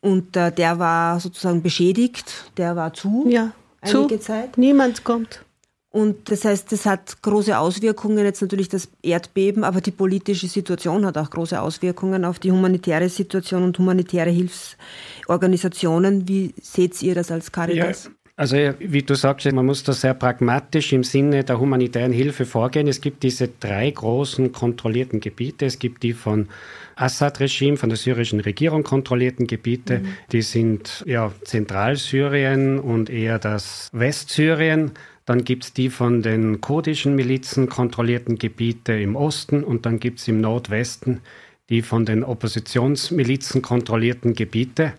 Und 0.00 0.36
äh, 0.36 0.50
der 0.50 0.80
war 0.80 1.20
sozusagen 1.20 1.62
beschädigt, 1.62 2.50
der 2.56 2.74
war 2.74 2.92
zu 2.92 3.24
ja, 3.28 3.52
einige 3.80 4.18
zu. 4.18 4.26
Zeit. 4.26 4.58
Niemand 4.58 5.04
kommt. 5.04 5.44
Und 5.92 6.30
das 6.30 6.46
heißt, 6.46 6.72
das 6.72 6.86
hat 6.86 7.20
große 7.20 7.56
Auswirkungen, 7.56 8.24
jetzt 8.24 8.40
natürlich 8.40 8.70
das 8.70 8.88
Erdbeben, 9.02 9.62
aber 9.62 9.82
die 9.82 9.90
politische 9.90 10.48
Situation 10.48 11.04
hat 11.04 11.18
auch 11.18 11.28
große 11.28 11.60
Auswirkungen 11.60 12.24
auf 12.24 12.38
die 12.38 12.50
humanitäre 12.50 13.10
Situation 13.10 13.62
und 13.62 13.78
humanitäre 13.78 14.30
Hilfsorganisationen. 14.30 16.26
Wie 16.26 16.54
seht 16.62 17.00
ihr 17.02 17.14
das 17.14 17.30
als 17.30 17.52
Caritas? 17.52 18.04
Ja. 18.06 18.10
Also 18.34 18.56
wie 18.78 19.02
du 19.02 19.14
sagst, 19.14 19.52
man 19.52 19.66
muss 19.66 19.84
da 19.84 19.92
sehr 19.92 20.14
pragmatisch 20.14 20.94
im 20.94 21.04
Sinne 21.04 21.44
der 21.44 21.60
humanitären 21.60 22.12
Hilfe 22.12 22.46
vorgehen. 22.46 22.88
Es 22.88 23.02
gibt 23.02 23.22
diese 23.22 23.48
drei 23.48 23.90
großen 23.90 24.50
kontrollierten 24.52 25.20
Gebiete. 25.20 25.66
Es 25.66 25.78
gibt 25.78 26.02
die 26.02 26.14
von 26.14 26.48
Assad-Regime, 26.96 27.76
von 27.76 27.90
der 27.90 27.98
syrischen 27.98 28.40
Regierung 28.40 28.82
kontrollierten 28.82 29.46
Gebiete. 29.46 29.98
Mhm. 29.98 30.14
Die 30.32 30.42
sind 30.42 31.04
ja 31.06 31.30
Zentralsyrien 31.44 32.78
und 32.78 33.10
eher 33.10 33.38
das 33.38 33.90
Westsyrien. 33.92 34.92
Dann 35.24 35.44
gibt 35.44 35.64
es 35.64 35.72
die 35.72 35.90
von 35.90 36.22
den 36.22 36.60
kurdischen 36.60 37.14
Milizen 37.14 37.68
kontrollierten 37.68 38.38
Gebiete 38.38 38.92
im 38.94 39.16
Osten 39.16 39.62
und 39.62 39.86
dann 39.86 40.00
gibt 40.00 40.18
es 40.18 40.28
im 40.28 40.40
Nordwesten 40.40 41.20
die 41.68 41.80
von 41.80 42.04
den 42.04 42.22
Oppositionsmilizen 42.22 43.62
kontrollierten 43.62 44.34
Gebiete. 44.34 44.92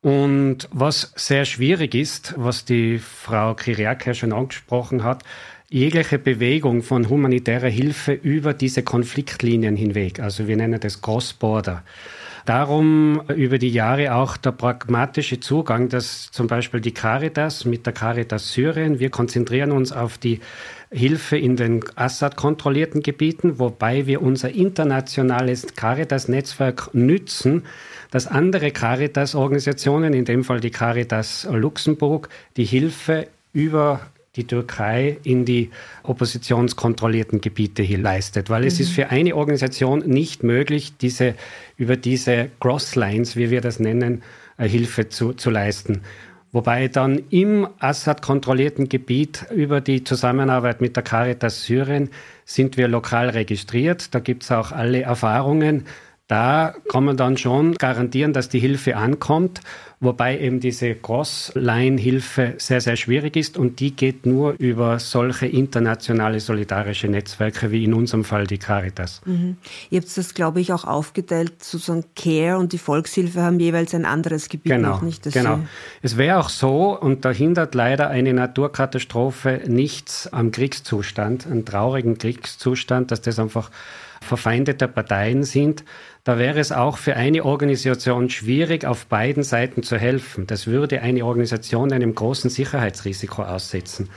Und 0.00 0.68
was 0.72 1.12
sehr 1.16 1.44
schwierig 1.44 1.94
ist, 1.94 2.34
was 2.36 2.64
die 2.64 2.98
Frau 2.98 3.54
Kiriakia 3.54 4.14
schon 4.14 4.32
angesprochen 4.32 5.02
hat, 5.02 5.24
jegliche 5.68 6.18
Bewegung 6.18 6.82
von 6.82 7.08
humanitärer 7.08 7.68
Hilfe 7.68 8.12
über 8.12 8.54
diese 8.54 8.82
Konfliktlinien 8.82 9.76
hinweg, 9.76 10.20
also 10.20 10.48
wir 10.48 10.56
nennen 10.56 10.80
das 10.80 11.02
Cross-Border. 11.02 11.84
Darum 12.48 13.20
über 13.36 13.58
die 13.58 13.68
Jahre 13.68 14.14
auch 14.14 14.38
der 14.38 14.52
pragmatische 14.52 15.38
Zugang, 15.38 15.90
dass 15.90 16.30
zum 16.30 16.46
Beispiel 16.46 16.80
die 16.80 16.94
Caritas 16.94 17.66
mit 17.66 17.84
der 17.84 17.92
Caritas 17.92 18.54
Syrien, 18.54 19.00
wir 19.00 19.10
konzentrieren 19.10 19.70
uns 19.70 19.92
auf 19.92 20.16
die 20.16 20.40
Hilfe 20.90 21.36
in 21.36 21.56
den 21.56 21.84
Assad-kontrollierten 21.94 23.02
Gebieten, 23.02 23.58
wobei 23.58 24.06
wir 24.06 24.22
unser 24.22 24.48
internationales 24.48 25.74
Caritas-Netzwerk 25.76 26.94
nützen, 26.94 27.64
dass 28.10 28.26
andere 28.26 28.70
Caritas-Organisationen, 28.70 30.14
in 30.14 30.24
dem 30.24 30.42
Fall 30.42 30.60
die 30.60 30.70
Caritas 30.70 31.46
Luxemburg, 31.52 32.30
die 32.56 32.64
Hilfe 32.64 33.28
über 33.52 34.00
die 34.38 34.46
Türkei 34.46 35.18
in 35.24 35.44
die 35.44 35.70
oppositionskontrollierten 36.04 37.42
Gebiete 37.42 37.82
hier 37.82 37.98
leistet. 37.98 38.48
Weil 38.48 38.62
mhm. 38.62 38.68
es 38.68 38.80
ist 38.80 38.90
für 38.90 39.10
eine 39.10 39.36
Organisation 39.36 39.98
nicht 40.00 40.42
möglich, 40.42 40.94
diese, 40.96 41.34
über 41.76 41.96
diese 41.96 42.48
Crosslines, 42.60 43.36
wie 43.36 43.50
wir 43.50 43.60
das 43.60 43.80
nennen, 43.80 44.22
äh, 44.56 44.66
Hilfe 44.68 45.08
zu, 45.08 45.34
zu 45.34 45.50
leisten. 45.50 46.02
Wobei 46.50 46.88
dann 46.88 47.22
im 47.28 47.68
Assad-kontrollierten 47.78 48.88
Gebiet 48.88 49.44
über 49.54 49.82
die 49.82 50.02
Zusammenarbeit 50.02 50.80
mit 50.80 50.96
der 50.96 51.02
Caritas 51.02 51.64
Syrien 51.64 52.08
sind 52.46 52.78
wir 52.78 52.88
lokal 52.88 53.28
registriert. 53.28 54.14
Da 54.14 54.20
gibt 54.20 54.44
es 54.44 54.50
auch 54.50 54.72
alle 54.72 55.02
Erfahrungen. 55.02 55.84
Da 56.28 56.74
kann 56.90 57.04
man 57.04 57.16
dann 57.16 57.36
schon 57.36 57.74
garantieren, 57.74 58.32
dass 58.32 58.48
die 58.48 58.60
Hilfe 58.60 58.96
ankommt 58.96 59.60
wobei 60.00 60.38
eben 60.38 60.60
diese 60.60 60.94
Cross-Line-Hilfe 60.94 62.54
sehr, 62.58 62.80
sehr 62.80 62.96
schwierig 62.96 63.36
ist 63.36 63.58
und 63.58 63.80
die 63.80 63.90
geht 63.90 64.26
nur 64.26 64.54
über 64.58 64.98
solche 64.98 65.46
internationale 65.46 66.38
solidarische 66.40 67.08
Netzwerke 67.08 67.72
wie 67.72 67.84
in 67.84 67.94
unserem 67.94 68.24
Fall 68.24 68.46
die 68.46 68.58
Caritas. 68.58 69.20
Mhm. 69.24 69.56
Ihr 69.90 70.00
habt 70.00 70.16
das, 70.16 70.34
glaube 70.34 70.60
ich, 70.60 70.72
auch 70.72 70.84
aufgeteilt, 70.84 71.64
sozusagen 71.64 72.04
Care 72.14 72.58
und 72.58 72.72
die 72.72 72.78
Volkshilfe 72.78 73.42
haben 73.42 73.58
jeweils 73.58 73.94
ein 73.94 74.04
anderes 74.04 74.48
Gebiet 74.48 74.72
genau, 74.72 74.90
noch 74.90 75.02
nicht. 75.02 75.24
Genau. 75.32 75.60
Es 76.00 76.16
wäre 76.16 76.38
auch 76.38 76.48
so, 76.48 76.98
und 76.98 77.24
da 77.24 77.30
hindert 77.30 77.74
leider 77.74 78.08
eine 78.08 78.32
Naturkatastrophe 78.32 79.62
nichts 79.66 80.32
am 80.32 80.52
Kriegszustand, 80.52 81.46
einen 81.46 81.64
traurigen 81.64 82.18
Kriegszustand, 82.18 83.10
dass 83.10 83.20
das 83.20 83.38
einfach 83.38 83.70
verfeindete 84.20 84.88
Parteien 84.88 85.44
sind, 85.44 85.84
da 86.28 86.36
wäre 86.36 86.60
es 86.60 86.72
auch 86.72 86.98
für 86.98 87.16
eine 87.16 87.42
Organisation 87.42 88.28
schwierig, 88.28 88.84
auf 88.84 89.06
beiden 89.06 89.42
Seiten 89.42 89.82
zu 89.82 89.96
helfen. 89.96 90.46
Das 90.46 90.66
würde 90.66 91.00
eine 91.00 91.24
Organisation 91.24 91.90
einem 91.90 92.14
großen 92.14 92.50
Sicherheitsrisiko 92.50 93.44
aussetzen. 93.44 94.10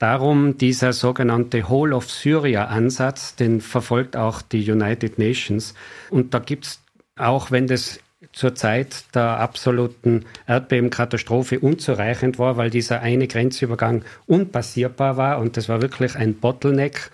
Darum 0.00 0.58
dieser 0.58 0.92
sogenannte 0.92 1.68
Whole 1.68 1.94
of 1.94 2.10
Syria 2.10 2.64
Ansatz, 2.64 3.36
den 3.36 3.60
verfolgt 3.60 4.16
auch 4.16 4.42
die 4.42 4.68
United 4.68 5.20
Nations. 5.20 5.74
Und 6.10 6.34
da 6.34 6.40
gibt 6.40 6.66
es, 6.66 6.80
auch 7.14 7.52
wenn 7.52 7.68
das 7.68 8.00
zur 8.32 8.56
Zeit 8.56 9.14
der 9.14 9.38
absoluten 9.38 10.24
Erdbebenkatastrophe 10.48 11.60
unzureichend 11.60 12.40
war, 12.40 12.56
weil 12.56 12.70
dieser 12.70 13.02
eine 13.02 13.28
Grenzübergang 13.28 14.02
unpassierbar 14.26 15.16
war 15.16 15.38
und 15.38 15.56
das 15.56 15.68
war 15.68 15.80
wirklich 15.80 16.16
ein 16.16 16.34
Bottleneck, 16.34 17.12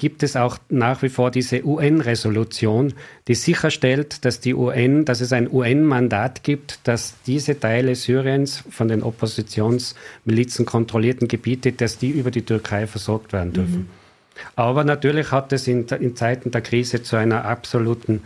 gibt 0.00 0.22
es 0.22 0.34
auch 0.34 0.56
nach 0.70 1.02
wie 1.02 1.10
vor 1.10 1.30
diese 1.30 1.62
UN-Resolution, 1.62 2.94
die 3.28 3.34
sicherstellt, 3.34 4.24
dass 4.24 4.40
die 4.40 4.54
UN, 4.54 5.04
dass 5.04 5.20
es 5.20 5.30
ein 5.34 5.46
UN-Mandat 5.52 6.42
gibt, 6.42 6.80
dass 6.84 7.16
diese 7.26 7.60
Teile 7.60 7.94
Syriens 7.94 8.64
von 8.70 8.88
den 8.88 9.02
Oppositionsmilizen 9.02 10.64
kontrollierten 10.64 11.28
Gebiete, 11.28 11.72
dass 11.72 11.98
die 11.98 12.08
über 12.08 12.30
die 12.30 12.46
Türkei 12.46 12.86
versorgt 12.86 13.34
werden 13.34 13.52
dürfen. 13.52 13.78
Mhm. 13.80 13.88
Aber 14.56 14.84
natürlich 14.84 15.32
hat 15.32 15.52
es 15.52 15.68
in, 15.68 15.86
in 15.86 16.16
Zeiten 16.16 16.50
der 16.50 16.62
Krise 16.62 17.02
zu 17.02 17.16
einer 17.16 17.44
absoluten 17.44 18.22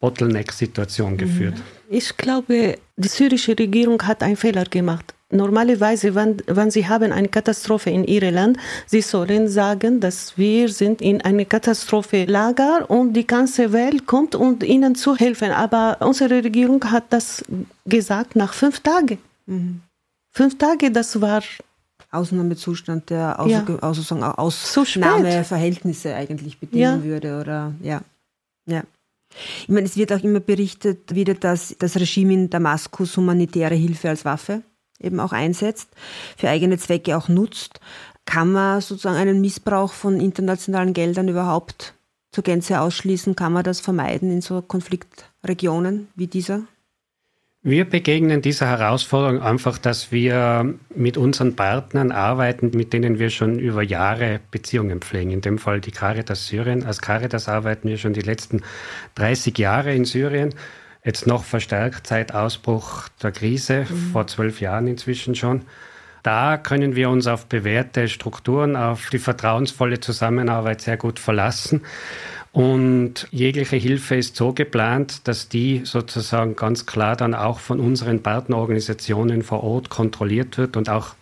Bottleneck-Situation 0.00 1.16
geführt. 1.16 1.54
Ich 1.88 2.18
glaube, 2.18 2.76
die 2.98 3.08
syrische 3.08 3.58
Regierung 3.58 4.02
hat 4.02 4.22
einen 4.22 4.36
Fehler 4.36 4.64
gemacht. 4.64 5.14
Normalerweise, 5.34 6.14
wenn, 6.14 6.36
wenn 6.46 6.70
sie 6.70 6.86
haben 6.86 7.10
eine 7.10 7.28
Katastrophe 7.28 7.90
in 7.90 8.04
ihrem 8.04 8.34
Land, 8.34 8.58
sie 8.86 9.00
sollen 9.00 9.48
sagen, 9.48 9.98
dass 9.98 10.38
wir 10.38 10.68
sind 10.68 11.02
in 11.02 11.20
eine 11.22 11.44
Katastrophe-Lager 11.44 12.88
und 12.88 13.14
die 13.14 13.26
ganze 13.26 13.72
Welt 13.72 14.06
kommt, 14.06 14.36
um 14.36 14.60
ihnen 14.62 14.94
zu 14.94 15.16
helfen. 15.16 15.50
Aber 15.50 15.96
unsere 16.00 16.44
Regierung 16.44 16.84
hat 16.90 17.04
das 17.10 17.44
gesagt 17.84 18.36
nach 18.36 18.54
fünf 18.54 18.80
Tagen. 18.80 19.18
Mhm. 19.46 19.80
Fünf 20.30 20.56
Tage, 20.56 20.92
das 20.92 21.20
war 21.20 21.42
Ausnahmezustand, 22.12 23.10
der 23.10 23.40
aus, 23.40 23.50
ja. 23.50 23.64
also 23.80 24.14
Ausnahmeverhältnisse 24.14 26.14
eigentlich 26.14 26.58
bedingen 26.58 26.82
ja. 26.82 27.04
würde, 27.04 27.40
oder 27.40 27.72
ja. 27.82 28.02
Ja. 28.66 28.84
Ich 29.62 29.68
meine, 29.68 29.86
es 29.86 29.96
wird 29.96 30.12
auch 30.12 30.22
immer 30.22 30.38
berichtet 30.38 31.12
wieder, 31.12 31.34
dass 31.34 31.74
das 31.76 31.96
Regime 31.96 32.34
in 32.34 32.50
Damaskus 32.50 33.16
humanitäre 33.16 33.74
Hilfe 33.74 34.10
als 34.10 34.24
Waffe 34.24 34.62
eben 35.00 35.20
auch 35.20 35.32
einsetzt, 35.32 35.90
für 36.36 36.48
eigene 36.48 36.78
Zwecke 36.78 37.16
auch 37.16 37.28
nutzt. 37.28 37.80
Kann 38.26 38.52
man 38.52 38.80
sozusagen 38.80 39.16
einen 39.16 39.40
Missbrauch 39.40 39.92
von 39.92 40.20
internationalen 40.20 40.94
Geldern 40.94 41.28
überhaupt 41.28 41.94
zur 42.32 42.44
Gänze 42.44 42.80
ausschließen? 42.80 43.36
Kann 43.36 43.52
man 43.52 43.64
das 43.64 43.80
vermeiden 43.80 44.30
in 44.30 44.40
so 44.40 44.62
Konfliktregionen 44.62 46.08
wie 46.14 46.26
dieser? 46.26 46.62
Wir 47.66 47.86
begegnen 47.86 48.42
dieser 48.42 48.66
Herausforderung 48.66 49.40
einfach, 49.40 49.78
dass 49.78 50.12
wir 50.12 50.74
mit 50.94 51.16
unseren 51.16 51.56
Partnern 51.56 52.12
arbeiten, 52.12 52.72
mit 52.74 52.92
denen 52.92 53.18
wir 53.18 53.30
schon 53.30 53.58
über 53.58 53.82
Jahre 53.82 54.40
Beziehungen 54.50 55.00
pflegen. 55.00 55.30
In 55.30 55.40
dem 55.40 55.56
Fall 55.56 55.80
die 55.80 55.90
Caritas 55.90 56.46
Syrien. 56.46 56.84
Als 56.84 57.00
Caritas 57.00 57.48
arbeiten 57.48 57.88
wir 57.88 57.96
schon 57.96 58.12
die 58.12 58.20
letzten 58.20 58.60
30 59.14 59.56
Jahre 59.56 59.94
in 59.94 60.04
Syrien. 60.04 60.54
Jetzt 61.04 61.26
noch 61.26 61.44
verstärkt 61.44 62.06
seit 62.06 62.34
Ausbruch 62.34 63.08
der 63.22 63.30
Krise, 63.30 63.86
mhm. 63.88 64.12
vor 64.12 64.26
zwölf 64.26 64.60
Jahren 64.60 64.86
inzwischen 64.86 65.34
schon. 65.34 65.62
Da 66.22 66.56
können 66.56 66.96
wir 66.96 67.10
uns 67.10 67.26
auf 67.26 67.44
bewährte 67.46 68.08
Strukturen, 68.08 68.76
auf 68.76 69.10
die 69.10 69.18
vertrauensvolle 69.18 70.00
Zusammenarbeit 70.00 70.80
sehr 70.80 70.96
gut 70.96 71.18
verlassen. 71.18 71.82
Und 72.52 73.28
jegliche 73.30 73.76
Hilfe 73.76 74.14
ist 74.14 74.36
so 74.36 74.54
geplant, 74.54 75.28
dass 75.28 75.50
die 75.50 75.82
sozusagen 75.84 76.56
ganz 76.56 76.86
klar 76.86 77.16
dann 77.16 77.34
auch 77.34 77.58
von 77.58 77.80
unseren 77.80 78.22
Partnerorganisationen 78.22 79.42
vor 79.42 79.62
Ort 79.62 79.90
kontrolliert 79.90 80.56
wird 80.56 80.78
und 80.78 80.88
auch 80.88 81.14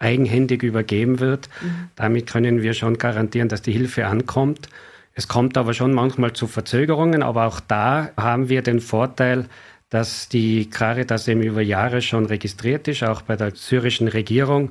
eigenhändig 0.00 0.64
übergeben 0.64 1.20
wird. 1.20 1.48
Mhm. 1.60 1.90
Damit 1.94 2.26
können 2.26 2.62
wir 2.62 2.74
schon 2.74 2.98
garantieren, 2.98 3.48
dass 3.48 3.62
die 3.62 3.72
Hilfe 3.72 4.06
ankommt. 4.06 4.68
Es 5.14 5.28
kommt 5.28 5.56
aber 5.56 5.74
schon 5.74 5.92
manchmal 5.92 6.32
zu 6.32 6.46
Verzögerungen, 6.46 7.22
aber 7.22 7.46
auch 7.46 7.60
da 7.60 8.10
haben 8.16 8.48
wir 8.48 8.62
den 8.62 8.80
Vorteil, 8.80 9.46
dass 9.90 10.28
die 10.28 10.70
Caritas 10.70 11.26
eben 11.28 11.42
über 11.42 11.62
Jahre 11.62 12.00
schon 12.00 12.26
registriert 12.26 12.86
ist, 12.88 13.02
auch 13.02 13.22
bei 13.22 13.36
der 13.36 13.54
syrischen 13.54 14.08
Regierung 14.08 14.70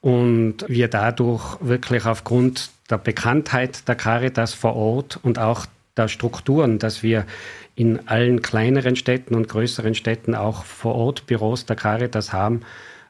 und 0.00 0.64
wir 0.68 0.88
dadurch 0.88 1.58
wirklich 1.60 2.06
aufgrund 2.06 2.70
der 2.90 2.98
Bekanntheit 2.98 3.88
der 3.88 3.94
Caritas 3.96 4.54
vor 4.54 4.76
Ort 4.76 5.18
und 5.22 5.38
auch 5.38 5.66
der 5.96 6.08
Strukturen, 6.08 6.78
dass 6.78 7.02
wir 7.02 7.26
in 7.74 8.08
allen 8.08 8.42
kleineren 8.42 8.96
Städten 8.96 9.34
und 9.34 9.48
größeren 9.48 9.94
Städten 9.94 10.34
auch 10.34 10.64
vor 10.64 10.94
Ort 10.94 11.26
Büros 11.26 11.66
der 11.66 11.76
Caritas 11.76 12.32
haben, 12.32 12.62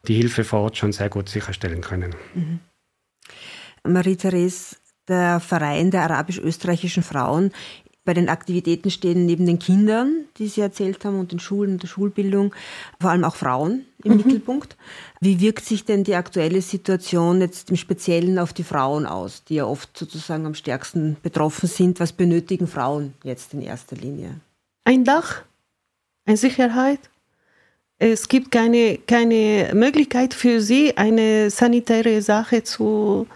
die 0.07 0.15
Hilfe 0.15 0.45
vor 0.45 0.61
Ort 0.61 0.77
schon 0.77 0.93
sehr 0.93 1.09
gut 1.09 1.29
sicherstellen 1.29 1.81
können. 1.81 2.15
Mhm. 2.35 2.61
Marie-Therese, 3.85 4.77
der 5.13 5.41
Verein 5.41 5.91
der 5.91 6.03
arabisch-österreichischen 6.03 7.03
Frauen 7.03 7.53
bei 8.05 8.15
den 8.15 8.29
Aktivitäten 8.29 8.91
stehen 8.91 9.27
neben 9.27 9.47
den 9.47 9.61
Kindern, 9.61 10.25
die 10.37 10.49
Sie 10.49 10.61
erzählt 10.61 11.05
haben, 11.05 11.21
und 11.21 11.31
den 11.31 11.39
Schulen 11.39 11.75
und 11.75 11.83
der 11.83 11.89
Schulbildung, 11.89 12.53
vor 13.01 13.11
allem 13.11 13.25
auch 13.25 13.37
Frauen 13.37 13.87
im 14.03 14.13
mhm. 14.13 14.17
Mittelpunkt. 14.19 14.77
Wie 15.21 15.39
wirkt 15.41 15.65
sich 15.65 15.85
denn 15.85 16.03
die 16.03 16.17
aktuelle 16.17 16.63
Situation 16.63 17.41
jetzt 17.41 17.71
im 17.71 17.77
Speziellen 17.77 18.41
auf 18.41 18.53
die 18.53 18.65
Frauen 18.65 19.07
aus, 19.07 19.45
die 19.45 19.57
ja 19.57 19.67
oft 19.67 19.97
sozusagen 19.97 20.47
am 20.47 20.55
stärksten 20.55 21.17
betroffen 21.23 21.69
sind? 21.69 22.01
Was 22.01 22.13
benötigen 22.13 22.67
Frauen 22.67 23.15
jetzt 23.23 23.55
in 23.55 23.63
erster 23.63 23.95
Linie? 23.95 24.41
Ein 24.85 25.05
Dach, 25.05 25.43
eine 26.27 26.37
Sicherheit. 26.37 26.99
Es 27.99 28.27
gibt 28.27 28.51
keine, 28.51 28.99
keine 28.99 29.71
Möglichkeit 29.75 30.35
für 30.35 30.61
sie, 30.61 30.97
eine 30.97 31.51
sanitäre 31.51 32.21
Sache 32.21 32.65
zu 32.65 33.29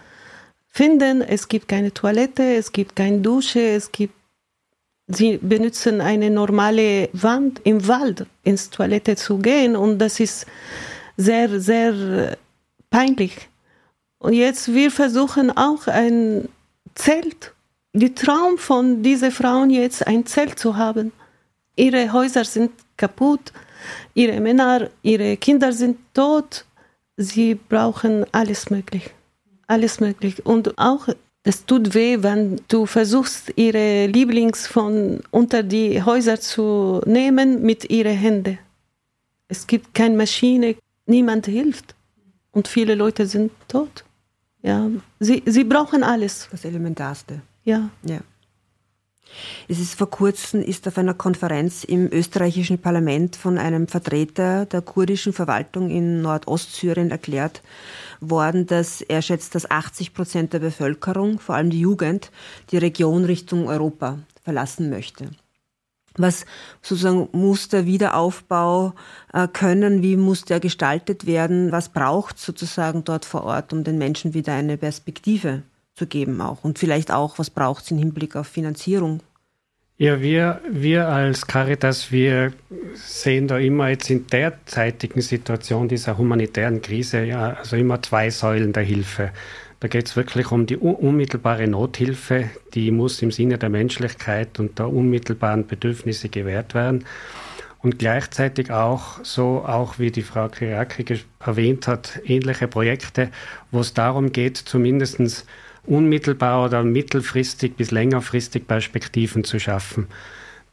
finden. 0.77 1.21
Es 1.21 1.47
gibt 1.47 1.67
keine 1.67 1.91
Toilette, 1.91 2.43
es 2.55 2.71
gibt 2.71 2.95
keine 2.95 3.19
Dusche, 3.19 3.59
es 3.59 3.91
gibt 3.91 4.13
Sie 5.09 5.37
benutzen 5.37 6.01
eine 6.01 6.29
normale 6.29 7.09
Wand 7.13 7.61
im 7.63 7.87
Wald 7.87 8.25
ins 8.43 8.69
Toilette 8.69 9.15
zu 9.15 9.37
gehen 9.37 9.77
und 9.77 9.99
das 9.99 10.19
ist 10.19 10.45
sehr, 11.15 11.61
sehr 11.61 12.37
peinlich. 12.89 13.47
Und 14.19 14.33
jetzt 14.33 14.73
wir 14.73 14.91
versuchen 14.91 15.49
auch 15.55 15.87
ein 15.87 16.49
Zelt, 16.93 17.53
die 17.93 18.13
Traum 18.13 18.57
von 18.57 19.01
diesen 19.01 19.31
Frauen 19.31 19.69
jetzt 19.69 20.05
ein 20.05 20.25
Zelt 20.25 20.59
zu 20.59 20.75
haben. 20.75 21.13
Ihre 21.77 22.11
Häuser 22.11 22.43
sind 22.43 22.71
kaputt, 22.97 23.53
ihre 24.13 24.41
Männer, 24.41 24.89
ihre 25.03 25.37
Kinder 25.37 25.71
sind 25.71 25.97
tot. 26.13 26.65
Sie 27.15 27.55
brauchen 27.55 28.25
alles 28.33 28.69
möglich. 28.69 29.13
Alles 29.67 29.99
möglich. 29.99 30.45
Und 30.45 30.77
auch 30.77 31.07
es 31.43 31.65
tut 31.65 31.93
weh, 31.93 32.23
wenn 32.23 32.59
du 32.67 32.85
versuchst, 32.85 33.53
ihre 33.55 34.07
Lieblings 34.07 34.67
von 34.67 35.21
unter 35.31 35.63
die 35.63 36.03
Häuser 36.03 36.41
zu 36.41 37.01
nehmen 37.05 37.61
mit 37.61 37.89
ihren 37.89 38.17
Händen. 38.17 38.59
Es 39.47 39.65
gibt 39.65 39.93
keine 39.93 40.17
Maschine, 40.17 40.75
niemand 41.05 41.45
hilft. 41.45 41.95
Und 42.51 42.67
viele 42.67 42.95
Leute 42.95 43.27
sind 43.27 43.51
tot. 43.69 44.03
Ja, 44.61 44.89
sie, 45.19 45.43
sie 45.45 45.63
brauchen 45.63 46.03
alles. 46.03 46.49
Das 46.51 46.65
Elementarste. 46.65 47.41
Ja. 47.63 47.89
ja. 48.03 48.19
Es 49.67 49.79
ist 49.79 49.95
vor 49.95 50.09
kurzem 50.09 50.61
ist 50.61 50.87
auf 50.87 50.97
einer 50.97 51.13
Konferenz 51.13 51.83
im 51.83 52.11
österreichischen 52.11 52.79
Parlament 52.79 53.35
von 53.35 53.57
einem 53.57 53.87
Vertreter 53.87 54.65
der 54.65 54.81
kurdischen 54.81 55.31
Verwaltung 55.31 55.89
in 55.89 56.21
Nordostsyrien 56.21 57.11
erklärt 57.11 57.61
worden, 58.19 58.65
dass 58.65 59.01
er 59.01 59.21
schätzt, 59.21 59.55
dass 59.55 59.69
80 59.69 60.13
Prozent 60.13 60.53
der 60.53 60.59
Bevölkerung, 60.59 61.39
vor 61.39 61.55
allem 61.55 61.69
die 61.69 61.79
Jugend, 61.79 62.31
die 62.71 62.77
Region 62.77 63.25
Richtung 63.25 63.67
Europa 63.67 64.19
verlassen 64.43 64.89
möchte. 64.89 65.29
Was 66.17 66.45
sozusagen 66.81 67.29
muss 67.31 67.69
der 67.69 67.85
Wiederaufbau 67.85 68.93
äh, 69.33 69.47
können? 69.47 70.01
Wie 70.01 70.17
muss 70.17 70.45
der 70.45 70.59
gestaltet 70.59 71.27
werden? 71.27 71.71
Was 71.71 71.89
braucht 71.89 72.39
sozusagen 72.39 73.03
dort 73.03 73.23
vor 73.23 73.43
Ort, 73.43 73.71
um 73.71 73.83
den 73.83 73.99
Menschen 73.99 74.33
wieder 74.33 74.53
eine 74.53 74.77
Perspektive 74.77 75.61
zu 75.93 76.07
geben 76.07 76.41
auch? 76.41 76.63
Und 76.63 76.79
vielleicht 76.79 77.11
auch, 77.11 77.37
was 77.37 77.51
braucht 77.51 77.83
es 77.83 77.91
im 77.91 77.99
Hinblick 77.99 78.35
auf 78.35 78.47
Finanzierung 78.47 79.21
ja, 79.97 80.21
wir, 80.21 80.61
wir 80.69 81.07
als 81.07 81.47
Caritas, 81.47 82.11
wir 82.11 82.53
sehen 82.93 83.47
da 83.47 83.57
immer 83.57 83.89
jetzt 83.89 84.09
in 84.11 84.27
derzeitigen 84.27 85.21
Situation 85.21 85.87
dieser 85.87 86.17
humanitären 86.17 86.81
Krise 86.81 87.23
ja 87.23 87.53
also 87.53 87.75
immer 87.75 88.01
zwei 88.03 88.29
Säulen 88.29 88.73
der 88.73 88.83
Hilfe. 88.83 89.31
Da 89.79 89.87
geht 89.87 90.07
es 90.07 90.15
wirklich 90.15 90.51
um 90.51 90.65
die 90.67 90.77
unmittelbare 90.77 91.67
Nothilfe, 91.67 92.49
die 92.73 92.91
muss 92.91 93.21
im 93.21 93.31
Sinne 93.31 93.57
der 93.57 93.69
Menschlichkeit 93.69 94.59
und 94.59 94.77
der 94.77 94.89
unmittelbaren 94.89 95.65
Bedürfnisse 95.65 96.29
gewährt 96.29 96.73
werden. 96.75 97.05
Und 97.81 97.99
gleichzeitig 97.99 98.71
auch, 98.71 99.23
so 99.23 99.63
auch 99.65 99.99
wie 99.99 100.11
die 100.11 100.23
Frau 100.23 100.47
Kiriaki 100.47 101.05
erwähnt 101.39 101.87
hat, 101.87 102.19
ähnliche 102.25 102.67
Projekte, 102.67 103.29
wo 103.71 103.79
es 103.79 103.93
darum 103.93 104.31
geht, 104.31 104.57
zumindestens 104.57 105.45
unmittelbar 105.87 106.65
oder 106.65 106.83
mittelfristig 106.83 107.75
bis 107.75 107.91
längerfristig 107.91 108.67
Perspektiven 108.67 109.43
zu 109.43 109.59
schaffen. 109.59 110.07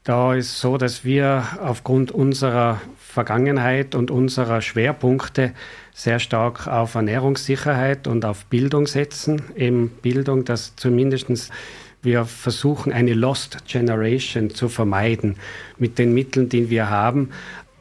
Da 0.03 0.35
ist 0.35 0.61
so, 0.61 0.77
dass 0.77 1.05
wir 1.05 1.45
aufgrund 1.63 2.13
unserer 2.13 2.81
Vergangenheit 2.99 3.95
und 3.95 4.11
unserer 4.11 4.61
Schwerpunkte 4.61 5.55
sehr 5.95 6.19
stark 6.19 6.67
auf 6.67 6.95
Ernährungssicherheit 6.95 8.07
und 8.07 8.27
auf 8.27 8.45
Bildung 8.47 8.87
setzen. 8.87 9.41
Eben 9.57 9.89
Bildung, 10.03 10.45
dass 10.45 10.77
zumindest 10.77 11.51
wir 12.03 12.27
versuchen, 12.27 12.93
eine 12.93 13.15
Lost 13.15 13.67
Generation 13.67 14.51
zu 14.51 14.69
vermeiden. 14.69 15.37
Mit 15.79 15.99
den 15.99 16.13
Mitteln, 16.13 16.51
die 16.51 16.69
wir 16.69 16.91
haben, 16.91 17.31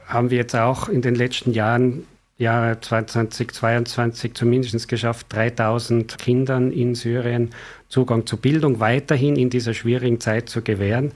haben 0.07 0.29
wir 0.29 0.37
jetzt 0.37 0.55
auch 0.55 0.87
in 0.87 1.01
den 1.01 1.15
letzten 1.15 1.51
Jahren 1.51 2.05
Jahre 2.43 2.79
2022 2.79 4.35
zumindest 4.35 4.87
geschafft, 4.87 5.27
3000 5.29 6.17
Kindern 6.19 6.71
in 6.71 6.93
Syrien 6.93 7.49
Zugang 7.89 8.25
zu 8.25 8.37
Bildung 8.37 8.79
weiterhin 8.79 9.35
in 9.35 9.51
dieser 9.51 9.73
schwierigen 9.73 10.19
Zeit 10.19 10.49
zu 10.49 10.63
gewähren. 10.63 11.11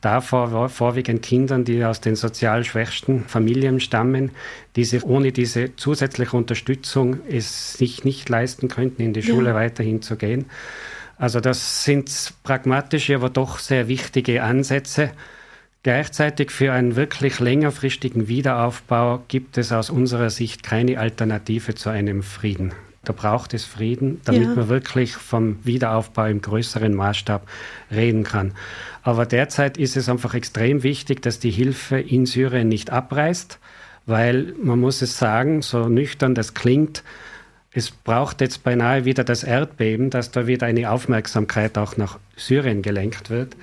Davor 0.00 0.68
vorwiegend 0.68 1.22
Kindern, 1.22 1.64
die 1.64 1.84
aus 1.84 2.00
den 2.00 2.14
sozial 2.14 2.64
schwächsten 2.64 3.24
Familien 3.24 3.80
stammen, 3.80 4.30
die 4.76 4.84
sich 4.84 5.04
ohne 5.04 5.32
diese 5.32 5.74
zusätzliche 5.74 6.36
Unterstützung 6.36 7.18
es 7.28 7.72
sich 7.72 8.04
nicht 8.04 8.28
leisten 8.28 8.68
könnten, 8.68 9.02
in 9.02 9.12
die 9.12 9.22
Schule 9.22 9.50
ja. 9.50 9.54
weiterhin 9.54 10.00
zu 10.00 10.16
gehen. 10.16 10.46
Also 11.18 11.40
das 11.40 11.84
sind 11.84 12.34
pragmatische, 12.44 13.16
aber 13.16 13.30
doch 13.30 13.58
sehr 13.58 13.88
wichtige 13.88 14.42
Ansätze. 14.42 15.10
Gleichzeitig 15.82 16.52
für 16.52 16.72
einen 16.72 16.94
wirklich 16.94 17.40
längerfristigen 17.40 18.28
Wiederaufbau 18.28 19.24
gibt 19.26 19.58
es 19.58 19.72
aus 19.72 19.90
unserer 19.90 20.30
Sicht 20.30 20.62
keine 20.62 20.98
Alternative 20.98 21.74
zu 21.74 21.90
einem 21.90 22.22
Frieden. 22.22 22.72
Da 23.04 23.12
braucht 23.12 23.52
es 23.52 23.64
Frieden, 23.64 24.20
damit 24.24 24.42
ja. 24.42 24.54
man 24.54 24.68
wirklich 24.68 25.14
vom 25.16 25.58
Wiederaufbau 25.64 26.26
im 26.26 26.40
größeren 26.40 26.94
Maßstab 26.94 27.48
reden 27.90 28.22
kann. 28.22 28.52
Aber 29.02 29.26
derzeit 29.26 29.76
ist 29.76 29.96
es 29.96 30.08
einfach 30.08 30.34
extrem 30.34 30.84
wichtig, 30.84 31.20
dass 31.20 31.40
die 31.40 31.50
Hilfe 31.50 31.98
in 31.98 32.26
Syrien 32.26 32.68
nicht 32.68 32.90
abreißt, 32.90 33.58
weil 34.06 34.54
man 34.62 34.78
muss 34.78 35.02
es 35.02 35.18
sagen, 35.18 35.62
so 35.62 35.88
nüchtern 35.88 36.36
das 36.36 36.54
klingt, 36.54 37.02
es 37.74 37.90
braucht 37.90 38.40
jetzt 38.40 38.62
beinahe 38.62 39.04
wieder 39.04 39.24
das 39.24 39.42
Erdbeben, 39.42 40.10
dass 40.10 40.30
da 40.30 40.46
wieder 40.46 40.66
eine 40.66 40.90
Aufmerksamkeit 40.90 41.78
auch 41.78 41.96
nach 41.96 42.18
Syrien 42.36 42.82
gelenkt 42.82 43.30
wird, 43.30 43.56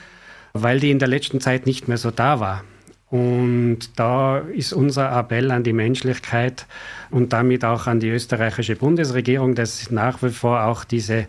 weil 0.54 0.80
die 0.80 0.92
in 0.92 1.00
der 1.00 1.08
letzten 1.08 1.40
Zeit 1.40 1.66
nicht 1.66 1.88
mehr 1.88 1.98
so 1.98 2.12
da 2.12 2.40
war. 2.40 2.64
Und 3.10 3.80
da 3.96 4.38
ist 4.38 4.72
unser 4.72 5.12
Appell 5.18 5.50
an 5.50 5.64
die 5.64 5.74
Menschlichkeit 5.74 6.68
und 7.10 7.34
damit 7.34 7.66
auch 7.66 7.88
an 7.88 8.00
die 8.00 8.10
österreichische 8.10 8.76
Bundesregierung, 8.76 9.56
dass 9.56 9.90
nach 9.90 10.22
wie 10.22 10.30
vor 10.30 10.66
auch 10.66 10.84
diese 10.84 11.26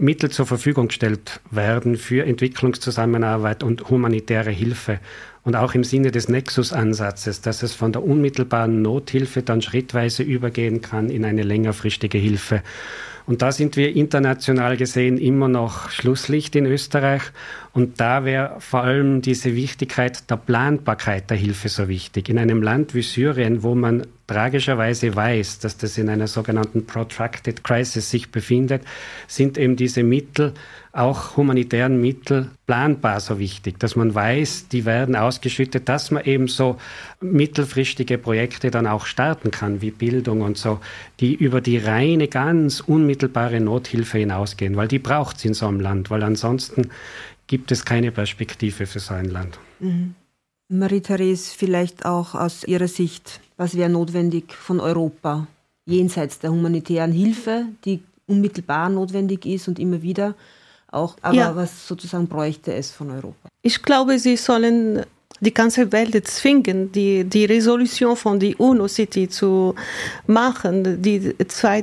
Mittel 0.00 0.30
zur 0.30 0.46
Verfügung 0.46 0.88
gestellt 0.88 1.40
werden 1.50 1.96
für 1.96 2.24
Entwicklungszusammenarbeit 2.24 3.62
und 3.62 3.90
humanitäre 3.90 4.50
Hilfe. 4.50 5.00
Und 5.44 5.54
auch 5.54 5.74
im 5.74 5.84
Sinne 5.84 6.12
des 6.12 6.30
Nexus-Ansatzes, 6.30 7.42
dass 7.42 7.62
es 7.62 7.74
von 7.74 7.92
der 7.92 8.02
unmittelbaren 8.02 8.80
Nothilfe 8.80 9.42
dann 9.42 9.60
schrittweise 9.60 10.22
übergehen 10.22 10.80
kann 10.80 11.10
in 11.10 11.26
eine 11.26 11.42
längerfristige 11.42 12.18
Hilfe. 12.18 12.62
Und 13.28 13.42
da 13.42 13.52
sind 13.52 13.76
wir 13.76 13.94
international 13.94 14.78
gesehen 14.78 15.18
immer 15.18 15.48
noch 15.48 15.90
Schlusslicht 15.90 16.56
in 16.56 16.64
Österreich. 16.64 17.20
Und 17.74 18.00
da 18.00 18.24
wäre 18.24 18.56
vor 18.58 18.84
allem 18.84 19.20
diese 19.20 19.54
Wichtigkeit 19.54 20.30
der 20.30 20.36
Planbarkeit 20.36 21.28
der 21.28 21.36
Hilfe 21.36 21.68
so 21.68 21.88
wichtig. 21.88 22.30
In 22.30 22.38
einem 22.38 22.62
Land 22.62 22.94
wie 22.94 23.02
Syrien, 23.02 23.62
wo 23.62 23.74
man 23.74 24.06
tragischerweise 24.28 25.16
weiß, 25.16 25.58
dass 25.58 25.76
das 25.78 25.98
in 25.98 26.08
einer 26.08 26.28
sogenannten 26.28 26.86
Protracted 26.86 27.64
Crisis 27.64 28.10
sich 28.10 28.30
befindet, 28.30 28.82
sind 29.26 29.58
eben 29.58 29.74
diese 29.74 30.04
Mittel, 30.04 30.54
auch 30.92 31.36
humanitären 31.36 32.00
Mittel, 32.00 32.50
planbar 32.66 33.20
so 33.20 33.38
wichtig, 33.38 33.78
dass 33.80 33.96
man 33.96 34.14
weiß, 34.14 34.68
die 34.68 34.84
werden 34.84 35.16
ausgeschüttet, 35.16 35.88
dass 35.88 36.10
man 36.10 36.24
eben 36.24 36.46
so 36.46 36.78
mittelfristige 37.20 38.18
Projekte 38.18 38.70
dann 38.70 38.86
auch 38.86 39.06
starten 39.06 39.50
kann, 39.50 39.80
wie 39.80 39.90
Bildung 39.90 40.42
und 40.42 40.58
so, 40.58 40.80
die 41.20 41.34
über 41.34 41.60
die 41.60 41.78
reine, 41.78 42.28
ganz 42.28 42.80
unmittelbare 42.80 43.60
Nothilfe 43.60 44.18
hinausgehen, 44.18 44.76
weil 44.76 44.88
die 44.88 44.98
braucht 44.98 45.38
es 45.38 45.44
in 45.46 45.54
so 45.54 45.66
einem 45.66 45.80
Land, 45.80 46.10
weil 46.10 46.22
ansonsten 46.22 46.90
gibt 47.46 47.72
es 47.72 47.84
keine 47.84 48.12
Perspektive 48.12 48.86
für 48.86 49.00
so 49.00 49.14
ein 49.14 49.30
Land. 49.30 49.58
Mhm. 49.80 50.14
Marie-Therese, 50.68 51.54
vielleicht 51.56 52.04
auch 52.04 52.34
aus 52.34 52.64
Ihrer 52.64 52.88
Sicht, 52.88 53.40
was 53.56 53.76
wäre 53.76 53.88
notwendig 53.88 54.52
von 54.52 54.80
Europa, 54.80 55.46
jenseits 55.86 56.38
der 56.38 56.50
humanitären 56.50 57.12
Hilfe, 57.12 57.64
die 57.84 58.02
unmittelbar 58.26 58.90
notwendig 58.90 59.46
ist 59.46 59.68
und 59.68 59.78
immer 59.78 60.02
wieder 60.02 60.34
auch, 60.90 61.16
aber 61.22 61.36
ja. 61.36 61.56
was 61.56 61.86
sozusagen 61.86 62.26
bräuchte 62.28 62.74
es 62.74 62.90
von 62.90 63.10
Europa? 63.10 63.48
Ich 63.62 63.82
glaube, 63.82 64.18
Sie 64.18 64.36
sollen 64.36 65.04
die 65.40 65.54
ganze 65.54 65.90
Welt 65.92 66.26
zwingen, 66.26 66.90
die, 66.92 67.24
die 67.24 67.44
Resolution 67.44 68.16
von 68.16 68.40
der 68.40 68.58
UNO-City 68.58 69.28
zu 69.28 69.74
machen, 70.26 71.00
die, 71.02 71.34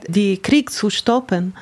die 0.09 0.37
Krieg 0.37 0.71
zu 0.71 0.89
stoppen 0.89 1.53